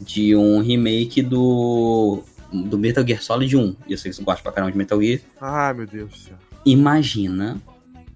de 0.00 0.36
um 0.36 0.60
remake 0.60 1.22
do 1.22 2.22
do 2.52 2.78
Metal 2.78 3.06
Gear 3.06 3.22
Solid 3.22 3.56
1. 3.56 3.76
E 3.86 3.92
eu 3.92 3.98
sei 3.98 4.10
que 4.10 4.16
você 4.16 4.22
gosta 4.22 4.42
pra 4.42 4.52
caramba 4.52 4.72
de 4.72 4.78
Metal 4.78 5.00
Gear. 5.00 5.20
Ah, 5.40 5.72
meu 5.74 5.86
Deus 5.86 6.10
do 6.10 6.16
céu. 6.16 6.36
Imagina, 6.64 7.60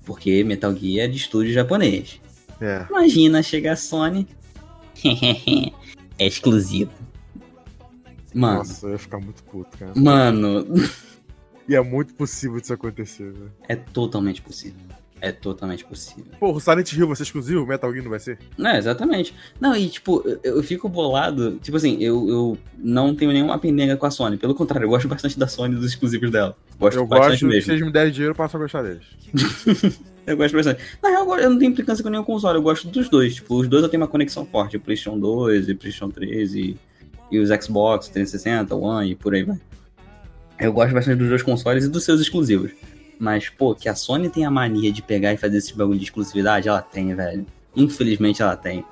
porque 0.04 0.42
Metal 0.44 0.74
Gear 0.74 1.06
é 1.06 1.08
de 1.08 1.16
estúdio 1.16 1.52
japonês. 1.52 2.20
É. 2.60 2.86
Imagina 2.88 3.42
chegar 3.42 3.72
a 3.72 3.76
Sony. 3.76 4.26
é 6.18 6.26
exclusivo. 6.26 6.92
Mano. 8.34 8.58
Nossa, 8.58 8.86
eu 8.86 8.92
ia 8.92 8.98
ficar 8.98 9.18
muito 9.18 9.42
puto, 9.44 9.76
cara. 9.76 9.92
Mano. 9.94 10.66
E 11.68 11.75
é 11.75 11.81
muito 11.81 12.14
possível 12.14 12.61
disso 12.61 12.72
acontecer, 12.72 13.31
velho. 13.33 13.53
É 13.68 13.77
totalmente 13.77 14.42
possível. 14.42 14.81
É 15.20 15.31
totalmente 15.31 15.85
possível. 15.85 16.33
Pô, 16.40 16.51
o 16.51 16.59
Silent 16.59 16.92
Hill 16.92 17.07
vai 17.07 17.14
ser 17.14 17.22
exclusivo? 17.22 17.64
Metal 17.64 17.92
Gear 17.92 18.03
não 18.03 18.11
vai 18.11 18.18
ser? 18.18 18.40
É, 18.59 18.77
exatamente. 18.77 19.33
Não, 19.61 19.77
e 19.77 19.88
tipo, 19.88 20.20
eu, 20.27 20.57
eu 20.57 20.62
fico 20.64 20.88
bolado. 20.88 21.61
Tipo 21.62 21.77
assim, 21.77 21.96
eu, 22.03 22.29
eu 22.29 22.59
não 22.77 23.14
tenho 23.14 23.31
nenhuma 23.31 23.57
pendenga 23.57 23.96
com 23.96 24.05
a 24.05 24.11
Sony. 24.11 24.37
Pelo 24.37 24.53
contrário, 24.53 24.87
eu 24.87 24.90
gosto 24.90 25.07
bastante 25.07 25.38
da 25.38 25.46
Sony 25.46 25.77
e 25.77 25.79
dos 25.79 25.87
exclusivos 25.87 26.29
dela. 26.29 26.57
Gosto 26.77 26.96
eu 26.96 27.07
gosto, 27.07 27.46
mesmo. 27.46 27.53
se 27.53 27.62
vocês 27.62 27.81
me 27.81 27.92
derem 27.92 28.11
dinheiro, 28.11 28.33
eu 28.33 28.37
passo 28.37 28.57
a 28.57 28.61
gostar 28.61 28.83
deles. 28.83 29.07
Eu 30.25 30.37
gosto 30.37 30.55
bastante. 30.55 30.81
Na 31.03 31.09
real, 31.09 31.38
eu 31.38 31.51
não 31.51 31.59
tenho 31.59 31.72
implicância 31.72 32.01
com 32.03 32.09
nenhum 32.09 32.22
console, 32.22 32.57
eu 32.57 32.62
gosto 32.62 32.87
dos 32.87 33.09
dois. 33.09 33.35
Tipo, 33.35 33.57
os 33.57 33.66
dois 33.66 33.83
eu 33.83 33.88
tenho 33.88 34.01
uma 34.01 34.09
conexão 34.09 34.46
forte. 34.46 34.77
O 34.77 34.81
PlayStation 34.81 35.18
2 35.18 35.68
e 35.68 35.72
o 35.72 35.77
PlayStation 35.77 36.11
3 36.11 36.55
e, 36.55 36.77
e 37.29 37.38
os 37.40 37.48
Xbox 37.48 38.09
360, 38.09 38.72
One 38.75 39.11
e 39.11 39.14
por 39.16 39.35
aí 39.35 39.42
vai. 39.42 39.59
Eu 40.62 40.72
gosto 40.72 40.94
bastante 40.94 41.18
dos 41.18 41.29
dois 41.29 41.42
consoles 41.42 41.85
e 41.85 41.88
dos 41.88 42.05
seus 42.05 42.20
exclusivos. 42.20 42.70
Mas, 43.18 43.48
pô, 43.48 43.75
que 43.75 43.88
a 43.88 43.94
Sony 43.94 44.29
tem 44.29 44.44
a 44.44 44.51
mania 44.51 44.92
de 44.92 45.03
pegar 45.03 45.33
e 45.33 45.37
fazer 45.37 45.59
esse 45.59 45.75
bagulho 45.75 45.98
de 45.98 46.05
exclusividade, 46.05 46.68
ela 46.68 46.81
tem, 46.81 47.14
velho. 47.14 47.44
Infelizmente 47.75 48.42
ela 48.42 48.57
tem. 48.57 48.85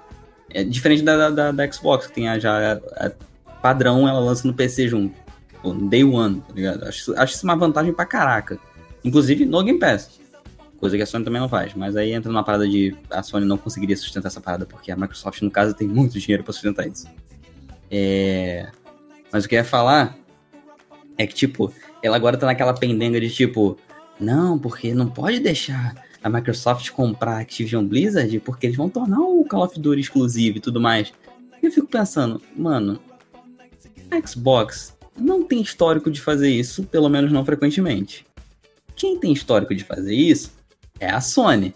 É 0.51 0.65
diferente 0.65 1.03
da, 1.03 1.31
da, 1.31 1.53
da 1.53 1.73
Xbox, 1.73 2.09
que 2.09 2.13
tem 2.13 2.29
a, 2.29 2.39
já 2.39 2.75
a, 2.97 3.11
padrão, 3.63 4.09
ela 4.09 4.19
lança 4.19 4.47
no 4.47 4.55
PC 4.55 4.89
junto. 4.89 5.15
Pô, 5.63 5.73
no 5.73 5.89
Day 5.89 6.03
One, 6.03 6.41
tá 6.41 6.55
ligado? 6.55 6.85
Acho, 6.85 7.15
acho 7.17 7.35
isso 7.35 7.45
uma 7.45 7.57
vantagem 7.57 7.93
pra 7.93 8.05
caraca. 8.05 8.59
Inclusive 9.05 9.45
no 9.45 9.63
Game 9.63 9.79
Pass. 9.79 10.19
Coisa 10.79 10.97
que 10.97 11.03
a 11.03 11.07
Sony 11.07 11.25
também 11.25 11.41
não 11.41 11.49
faz. 11.49 11.75
Mas 11.75 11.97
aí 11.97 12.13
entra 12.13 12.33
numa 12.33 12.43
parada 12.43 12.69
de 12.69 12.97
a 13.11 13.23
Sony 13.23 13.47
não 13.47 13.59
conseguiria 13.59 13.97
sustentar 13.97 14.29
essa 14.29 14.41
parada, 14.41 14.67
porque 14.67 14.91
a 14.91 14.97
Microsoft, 14.97 15.41
no 15.43 15.51
caso, 15.51 15.75
tem 15.75 15.87
muito 15.87 16.19
dinheiro 16.19 16.43
pra 16.43 16.53
sustentar 16.53 16.89
isso. 16.89 17.07
É... 17.91 18.69
Mas 19.33 19.45
o 19.45 19.49
que 19.49 19.55
eu 19.55 19.59
ia 19.59 19.65
falar 19.65 20.20
é 21.21 21.27
que, 21.27 21.35
tipo, 21.35 21.71
ela 22.03 22.17
agora 22.17 22.39
tá 22.39 22.47
naquela 22.47 22.73
pendenga 22.73 23.21
de 23.21 23.29
tipo, 23.29 23.77
não, 24.19 24.59
porque 24.59 24.95
não 24.95 25.07
pode 25.07 25.39
deixar 25.39 25.95
a 26.23 26.31
Microsoft 26.31 26.91
comprar 26.93 27.33
a 27.33 27.41
Activision 27.41 27.85
Blizzard, 27.85 28.41
porque 28.41 28.67
eles 28.67 28.77
vão 28.77 28.89
tornar 28.89 29.21
o 29.21 29.45
Call 29.45 29.65
of 29.65 29.79
Duty 29.79 30.01
exclusivo 30.01 30.57
e 30.57 30.61
tudo 30.61 30.81
mais. 30.81 31.13
E 31.63 31.67
eu 31.67 31.71
fico 31.71 31.87
pensando, 31.87 32.41
mano, 32.57 32.99
a 34.11 34.27
Xbox 34.27 34.97
não 35.15 35.43
tem 35.43 35.61
histórico 35.61 36.11
de 36.11 36.23
fazer 36.23 36.49
isso, 36.49 36.85
pelo 36.85 37.11
menos 37.11 37.31
não 37.31 37.45
frequentemente. 37.45 38.27
Quem 38.97 39.19
tem 39.19 39.31
histórico 39.31 39.75
de 39.75 39.85
fazer 39.85 40.15
isso 40.15 40.53
é 40.99 41.11
a 41.11 41.21
Sony. 41.21 41.75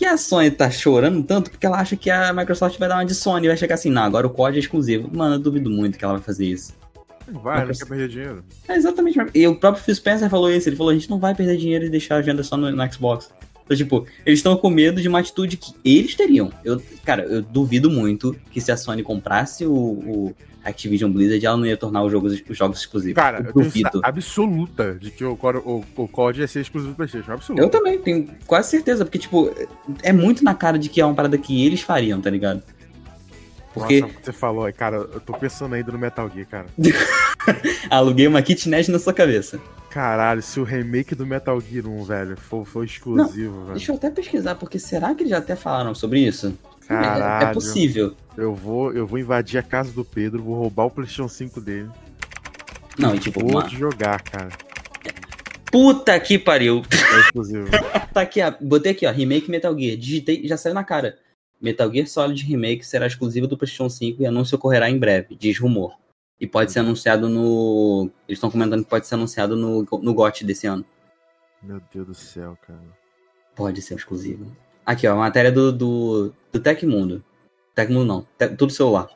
E 0.00 0.04
a 0.04 0.16
Sony 0.16 0.50
tá 0.50 0.68
chorando 0.72 1.22
tanto 1.22 1.52
porque 1.52 1.66
ela 1.66 1.78
acha 1.78 1.94
que 1.94 2.10
a 2.10 2.32
Microsoft 2.32 2.80
vai 2.80 2.88
dar 2.88 2.96
uma 2.96 3.06
de 3.06 3.14
Sony 3.14 3.46
vai 3.46 3.56
chegar 3.56 3.76
assim, 3.76 3.90
não, 3.90 4.02
agora 4.02 4.26
o 4.26 4.30
código 4.30 4.58
é 4.58 4.60
exclusivo. 4.60 5.08
Mano, 5.16 5.36
eu 5.36 5.38
duvido 5.38 5.70
muito 5.70 5.96
que 5.96 6.04
ela 6.04 6.14
vai 6.14 6.22
fazer 6.22 6.46
isso. 6.46 6.74
Vai, 7.28 7.60
Microsoft... 7.60 7.68
não 7.68 7.74
quer 7.74 7.86
perder 7.86 8.08
dinheiro. 8.08 8.44
É, 8.68 8.76
exatamente. 8.76 9.18
E 9.34 9.46
o 9.46 9.56
próprio 9.56 9.82
Phil 9.82 9.94
Spencer 9.94 10.30
falou 10.30 10.50
isso, 10.50 10.68
ele 10.68 10.76
falou, 10.76 10.90
a 10.90 10.94
gente 10.94 11.10
não 11.10 11.18
vai 11.18 11.34
perder 11.34 11.56
dinheiro 11.56 11.84
e 11.84 11.90
deixar 11.90 12.16
a 12.16 12.18
agenda 12.18 12.42
só 12.42 12.56
no, 12.56 12.70
no 12.70 12.92
Xbox. 12.92 13.30
Então, 13.64 13.76
tipo, 13.76 14.06
eles 14.24 14.38
estão 14.38 14.56
com 14.56 14.70
medo 14.70 15.02
de 15.02 15.08
uma 15.08 15.18
atitude 15.18 15.56
que 15.56 15.74
eles 15.84 16.14
teriam. 16.14 16.52
Eu, 16.64 16.80
cara, 17.04 17.24
eu 17.24 17.42
duvido 17.42 17.90
muito 17.90 18.36
que 18.50 18.60
se 18.60 18.70
a 18.70 18.76
Sony 18.76 19.02
comprasse 19.02 19.66
o, 19.66 19.74
o 19.74 20.34
Activision 20.64 21.10
Blizzard, 21.10 21.44
ela 21.44 21.56
não 21.56 21.66
ia 21.66 21.76
tornar 21.76 22.04
os 22.04 22.12
jogos, 22.12 22.42
os 22.48 22.56
jogos 22.56 22.78
exclusivos. 22.78 23.16
Cara, 23.16 23.40
eu, 23.40 23.46
eu 23.46 23.52
duvido. 23.52 24.00
absoluta 24.04 24.94
de 24.94 25.10
que 25.10 25.24
o, 25.24 25.32
o, 25.32 25.84
o 25.96 26.08
COD 26.08 26.40
ia 26.40 26.48
ser 26.48 26.60
exclusivo 26.60 26.92
do 26.92 26.96
PlayStation. 26.96 27.32
Absoluta. 27.32 27.62
Eu 27.62 27.68
também, 27.68 27.98
tenho 27.98 28.28
quase 28.46 28.70
certeza, 28.70 29.04
porque, 29.04 29.18
tipo, 29.18 29.52
é 30.02 30.12
muito 30.12 30.44
na 30.44 30.54
cara 30.54 30.78
de 30.78 30.88
que 30.88 31.00
é 31.00 31.04
uma 31.04 31.14
parada 31.14 31.36
que 31.36 31.66
eles 31.66 31.80
fariam, 31.80 32.20
tá 32.20 32.30
ligado? 32.30 32.62
Porque... 33.76 34.00
Nossa, 34.00 34.14
você 34.22 34.32
falou, 34.32 34.72
cara, 34.72 34.96
eu 34.96 35.20
tô 35.20 35.34
pensando 35.34 35.74
ainda 35.74 35.92
no 35.92 35.98
Metal 35.98 36.30
Gear, 36.34 36.46
cara. 36.46 36.66
Aluguei 37.90 38.26
uma 38.26 38.40
kitnet 38.40 38.90
na 38.90 38.98
sua 38.98 39.12
cabeça. 39.12 39.60
Caralho, 39.90 40.42
se 40.42 40.58
o 40.58 40.64
remake 40.64 41.14
do 41.14 41.26
Metal 41.26 41.60
Gear 41.60 41.86
1, 41.86 42.04
velho, 42.04 42.36
for, 42.38 42.64
for 42.64 42.84
exclusivo, 42.86 43.52
Não, 43.54 43.60
velho. 43.64 43.76
Deixa 43.76 43.92
eu 43.92 43.96
até 43.96 44.10
pesquisar, 44.10 44.54
porque 44.54 44.78
será 44.78 45.14
que 45.14 45.24
eles 45.24 45.30
já 45.30 45.38
até 45.38 45.54
falaram 45.54 45.94
sobre 45.94 46.20
isso? 46.20 46.56
Caralho. 46.88 47.48
É, 47.48 47.50
é 47.50 47.52
possível. 47.52 48.14
Eu 48.34 48.54
vou, 48.54 48.94
eu 48.94 49.06
vou 49.06 49.18
invadir 49.18 49.58
a 49.58 49.62
casa 49.62 49.92
do 49.92 50.06
Pedro, 50.06 50.42
vou 50.42 50.54
roubar 50.54 50.86
o 50.86 50.90
PlayStation 50.90 51.28
5 51.28 51.60
dele. 51.60 51.90
Não, 52.98 53.14
e 53.14 53.18
tipo, 53.18 53.40
vou 53.40 53.60
uma... 53.60 53.68
jogar, 53.68 54.22
cara. 54.22 54.48
Puta 55.70 56.18
que 56.18 56.38
pariu. 56.38 56.82
É 56.90 57.20
exclusivo. 57.20 57.68
tá 58.14 58.22
aqui, 58.22 58.40
ó, 58.40 58.54
botei 58.58 58.92
aqui, 58.92 59.06
ó, 59.06 59.10
remake 59.10 59.50
Metal 59.50 59.78
Gear. 59.78 59.98
Digitei, 59.98 60.48
já 60.48 60.56
saiu 60.56 60.74
na 60.74 60.82
cara. 60.82 61.18
Metal 61.60 61.90
Gear 61.90 62.06
Solid 62.06 62.42
Remake 62.44 62.84
será 62.84 63.06
exclusivo 63.06 63.46
do 63.46 63.56
PlayStation 63.56 63.88
5 63.88 64.22
e 64.22 64.26
anúncio 64.26 64.56
ocorrerá 64.56 64.90
em 64.90 64.98
breve, 64.98 65.34
diz 65.34 65.58
rumor. 65.58 65.96
E 66.38 66.46
pode 66.46 66.70
ser 66.70 66.80
anunciado 66.80 67.28
no. 67.28 68.10
Eles 68.28 68.36
estão 68.36 68.50
comentando 68.50 68.84
que 68.84 68.90
pode 68.90 69.06
ser 69.06 69.14
anunciado 69.14 69.56
no, 69.56 69.86
no 70.02 70.14
GOT 70.14 70.44
desse 70.44 70.66
ano. 70.66 70.84
Meu 71.62 71.80
Deus 71.92 72.06
do 72.06 72.14
céu, 72.14 72.58
cara. 72.66 72.84
Pode 73.54 73.80
ser 73.80 73.94
exclusivo. 73.94 74.54
Aqui, 74.84 75.06
ó, 75.06 75.14
a 75.14 75.16
matéria 75.16 75.50
do, 75.50 75.72
do, 75.72 76.34
do 76.52 76.60
Tecmundo. 76.60 77.24
Tecmundo 77.74 78.04
não, 78.04 78.26
te, 78.38 78.48
tudo 78.48 78.70
celular. 78.70 79.08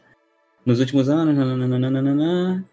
Nos 0.65 0.81
últimos 0.81 1.11
anos. 1.11 1.37
Nananana, 1.37 2.67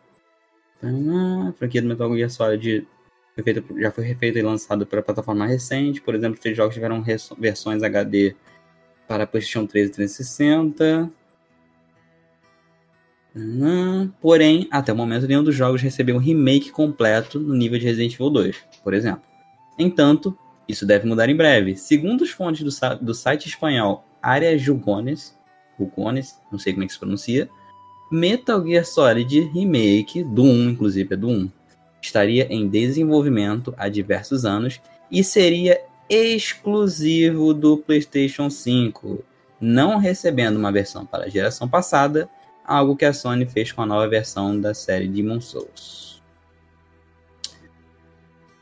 a 0.82 1.54
franquia 1.54 1.82
do 1.82 1.88
Metal 1.90 2.16
Gear 2.16 2.30
Solid 2.30 2.88
já 3.78 3.92
foi 3.92 4.04
refeita 4.04 4.40
e 4.40 4.42
lançada 4.42 4.86
para 4.86 5.02
plataforma 5.02 5.46
recente. 5.46 6.02
Por 6.02 6.16
exemplo, 6.16 6.40
três 6.40 6.56
jogos 6.56 6.74
tiveram 6.74 7.04
versões 7.38 7.84
HD 7.84 8.34
para 9.08 9.28
PlayStation 9.28 9.66
3 9.66 9.90
e 9.90 9.92
360. 9.92 11.12
Hum, 13.36 14.12
porém, 14.20 14.68
até 14.72 14.92
o 14.92 14.96
momento, 14.96 15.28
nenhum 15.28 15.44
dos 15.44 15.56
jogos 15.56 15.82
recebeu 15.82 16.16
um 16.16 16.20
remake 16.20 16.72
completo 16.72 17.40
no 17.40 17.54
nível 17.54 17.78
de 17.78 17.86
Resident 17.86 18.14
Evil 18.14 18.30
2, 18.32 18.58
por 18.84 18.94
exemplo. 18.94 19.22
Entanto, 19.78 20.38
isso 20.68 20.86
deve 20.86 21.08
mudar 21.08 21.30
em 21.30 21.36
breve. 21.36 21.78
Segundo 21.78 22.24
as 22.24 22.32
fontes 22.32 22.64
do, 22.64 22.98
do 22.98 23.14
site 23.14 23.48
espanhol 23.48 24.06
Área 24.22 24.58
Jugones, 24.58 25.38
Jugones, 25.80 26.40
não 26.52 26.58
sei 26.58 26.74
como 26.74 26.84
é 26.84 26.88
que 26.88 26.94
se 26.94 27.00
pronuncia, 27.00 27.48
Metal 28.12 28.66
Gear 28.66 28.86
Solid 28.86 29.40
Remake, 29.54 30.24
do 30.24 30.44
1, 30.44 30.70
inclusive, 30.70 31.14
é 31.14 31.18
do 31.18 31.30
1, 31.30 31.52
estaria 32.02 32.48
em 32.52 32.68
desenvolvimento 32.68 33.74
há 33.78 33.88
diversos 33.88 34.46
anos 34.46 34.82
e 35.12 35.24
seria 35.24 35.80
exclusivo 36.10 37.54
do 37.54 37.78
PlayStation 37.78 38.50
5, 38.50 39.24
não 39.60 39.98
recebendo 39.98 40.58
uma 40.58 40.72
versão 40.72 41.06
para 41.06 41.26
a 41.26 41.30
geração 41.30 41.68
passada, 41.68 42.30
algo 42.66 42.96
que 42.96 43.06
a 43.06 43.14
Sony 43.14 43.46
fez 43.46 43.72
com 43.72 43.82
a 43.82 43.86
nova 43.86 44.08
versão 44.08 44.60
da 44.60 44.74
série 44.74 45.08
Demon 45.08 45.42
Souls. 45.42 46.22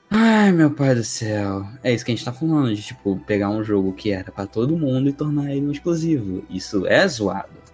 Ai, 0.09 0.51
meu 0.51 0.71
pai 0.71 0.95
do 0.95 1.03
céu. 1.03 1.65
É 1.83 1.91
isso 1.93 2.05
que 2.05 2.11
a 2.11 2.15
gente 2.15 2.23
tá 2.23 2.31
falando, 2.31 2.73
de 2.73 2.81
tipo, 2.81 3.17
pegar 3.25 3.49
um 3.49 3.63
jogo 3.63 3.91
que 3.91 4.11
era 4.11 4.31
para 4.31 4.47
todo 4.47 4.77
mundo 4.77 5.09
e 5.09 5.13
tornar 5.13 5.51
ele 5.51 5.65
um 5.65 5.71
exclusivo. 5.71 6.45
Isso 6.49 6.85
é 6.87 7.05
zoado. 7.07 7.65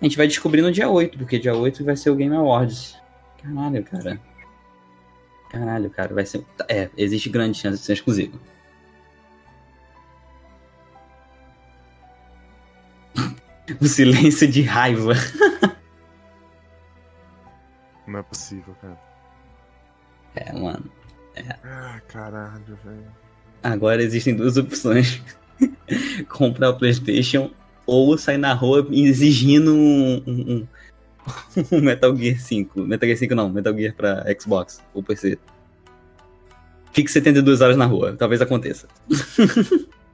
A 0.00 0.04
gente 0.04 0.16
vai 0.16 0.26
descobrir 0.26 0.60
no 0.60 0.70
dia 0.70 0.90
8, 0.90 1.16
porque 1.16 1.38
dia 1.38 1.56
8 1.56 1.82
vai 1.84 1.96
ser 1.96 2.10
o 2.10 2.16
Game 2.16 2.34
Awards. 2.34 2.96
Caralho, 3.42 3.82
cara. 3.84 4.20
Caralho, 5.56 5.88
cara, 5.88 6.12
vai 6.14 6.26
ser. 6.26 6.44
É, 6.68 6.90
existe 6.98 7.30
grande 7.30 7.56
chance 7.58 7.78
de 7.78 7.84
ser 7.84 7.94
exclusivo. 7.94 8.38
o 13.80 13.86
silêncio 13.86 14.46
de 14.46 14.60
raiva. 14.60 15.14
Não 18.06 18.18
é 18.18 18.22
possível, 18.22 18.76
cara. 18.82 19.00
É, 20.34 20.52
mano. 20.52 20.84
É. 21.34 21.56
Ah, 21.64 22.02
caralho, 22.06 22.78
velho. 22.84 23.06
Agora 23.62 24.02
existem 24.02 24.36
duas 24.36 24.58
opções: 24.58 25.22
comprar 26.28 26.68
o 26.70 26.78
PlayStation 26.78 27.50
ou 27.86 28.18
sair 28.18 28.36
na 28.36 28.52
rua 28.52 28.86
exigindo 28.90 29.72
um, 29.72 30.22
um, 30.26 30.52
um 30.52 30.68
Metal 31.82 32.16
Gear 32.16 32.38
5. 32.38 32.80
Metal 32.82 33.06
Gear 33.06 33.18
5 33.18 33.34
não, 33.34 33.48
Metal 33.50 33.76
Gear 33.76 33.94
pra 33.94 34.24
Xbox 34.38 34.82
ou 34.94 35.02
PC. 35.02 35.38
Fique 36.92 37.10
72 37.10 37.60
horas 37.60 37.76
na 37.76 37.84
rua, 37.84 38.14
talvez 38.16 38.40
aconteça. 38.40 38.88